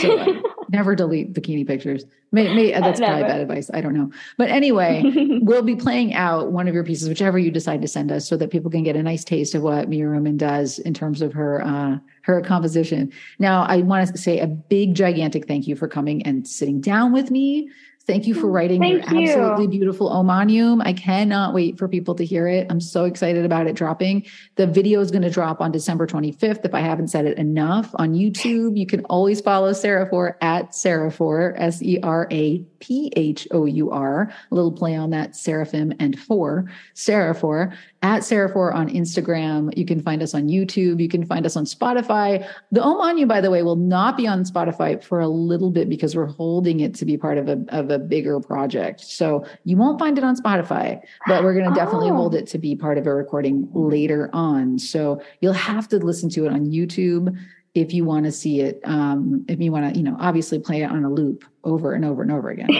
[0.00, 2.04] So uh, never delete bikini pictures.
[2.30, 3.70] May, may, that's probably bad advice.
[3.72, 4.10] I don't know.
[4.36, 5.02] But anyway,
[5.40, 8.36] we'll be playing out one of your pieces, whichever you decide to send us, so
[8.36, 11.32] that people can get a nice taste of what Mia Ruhman does in terms of
[11.32, 13.10] her uh, her composition.
[13.38, 17.12] Now, I want to say a big, gigantic thank you for coming and sitting down
[17.12, 17.70] with me
[18.08, 19.28] Thank you for writing Thank your you.
[19.28, 20.80] absolutely beautiful O Magnum.
[20.80, 22.66] I cannot wait for people to hear it.
[22.70, 24.24] I'm so excited about it dropping.
[24.54, 26.64] The video is going to drop on December 25th.
[26.64, 31.52] If I haven't said it enough on YouTube, you can always follow Seraphour at Seraphour
[31.58, 34.32] S E R A P H O U R.
[34.50, 39.76] A little play on that seraphim and four, Seraphour at Seraphour on Instagram.
[39.76, 41.00] You can find us on YouTube.
[41.00, 42.46] You can find us on Spotify.
[42.70, 46.14] The Om by the way, will not be on Spotify for a little bit because
[46.14, 49.00] we're holding it to be part of a, of a bigger project.
[49.00, 52.14] So you won't find it on Spotify, but we're going to definitely oh.
[52.14, 54.78] hold it to be part of a recording later on.
[54.78, 57.36] So you'll have to listen to it on YouTube
[57.80, 58.80] if you want to see it.
[58.84, 62.04] Um, if you want to, you know, obviously play it on a loop over and
[62.04, 62.68] over and over again.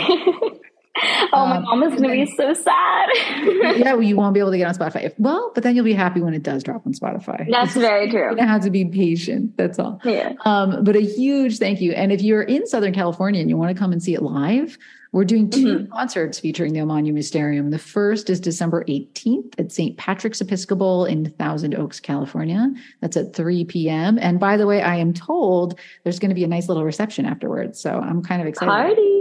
[1.33, 3.09] oh, my um, mom is going to be so sad.
[3.79, 5.05] yeah, well, you won't be able to get on Spotify.
[5.05, 7.47] If, well, but then you'll be happy when it does drop on Spotify.
[7.51, 8.37] That's very true.
[8.37, 9.57] You have to be patient.
[9.57, 10.01] That's all.
[10.05, 10.35] Yeah.
[10.45, 11.93] Um, but a huge thank you.
[11.93, 14.79] And if you're in Southern California and you want to come and see it live,
[15.13, 15.93] we're doing 2 mm-hmm.
[15.93, 17.71] concerts featuring the O Magnum Mysterium.
[17.71, 19.97] The first is December 18th at St.
[19.97, 22.73] Patrick's Episcopal in Thousand Oaks, California.
[23.01, 24.19] That's at 3 p.m.
[24.21, 27.25] And by the way, I am told there's going to be a nice little reception
[27.25, 27.81] afterwards.
[27.81, 28.71] So I'm kind of excited.
[28.71, 29.15] Party.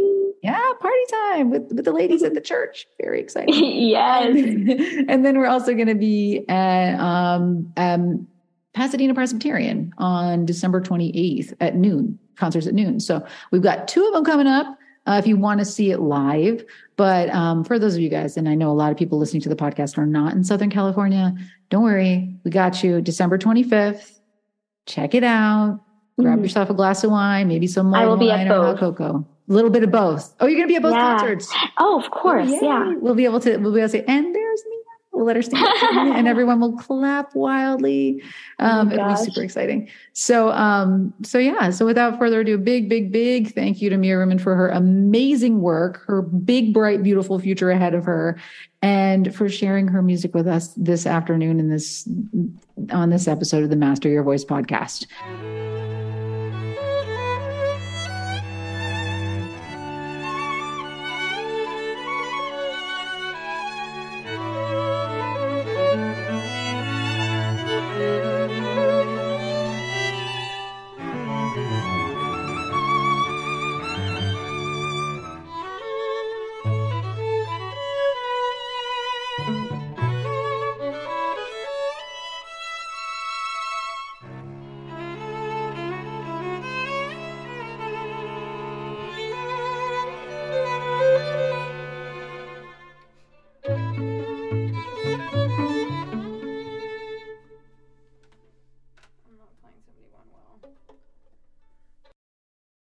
[0.44, 2.86] Yeah, party time with, with the ladies at the church.
[3.02, 3.54] Very exciting.
[3.54, 4.28] yes.
[5.08, 8.28] and then we're also going to be at um, um,
[8.74, 13.00] Pasadena Presbyterian on December 28th at noon, concerts at noon.
[13.00, 14.76] So we've got two of them coming up
[15.08, 16.64] uh, if you want to see it live.
[16.97, 19.41] But um, for those of you guys, and I know a lot of people listening
[19.43, 21.34] to the podcast are not in Southern California,
[21.70, 22.36] don't worry.
[22.43, 24.20] We got you December 25th.
[24.86, 25.80] Check it out.
[26.20, 26.43] Grab mm-hmm.
[26.43, 28.66] yourself a glass of wine, maybe some I will be at both.
[28.66, 29.28] hot cocoa.
[29.49, 30.36] A little bit of both.
[30.39, 31.18] Oh, you're going to be at both yeah.
[31.18, 31.53] concerts.
[31.78, 32.49] Oh, of course.
[32.51, 32.95] Oh, yeah.
[32.99, 34.64] We'll be able to, we'll be able to say, and there's.
[35.18, 35.65] We'll let her stand
[36.15, 38.22] and everyone will clap wildly.
[38.59, 39.89] Oh um, oh it'll be super exciting.
[40.13, 41.72] So, um, so yeah.
[41.72, 45.61] So without further ado, big, big, big thank you to Mia Ruhman for her amazing
[45.61, 48.39] work, her big, bright, beautiful future ahead of her,
[48.84, 52.07] and for sharing her music with us this afternoon in this
[52.91, 55.07] on this episode of the Master Your Voice podcast.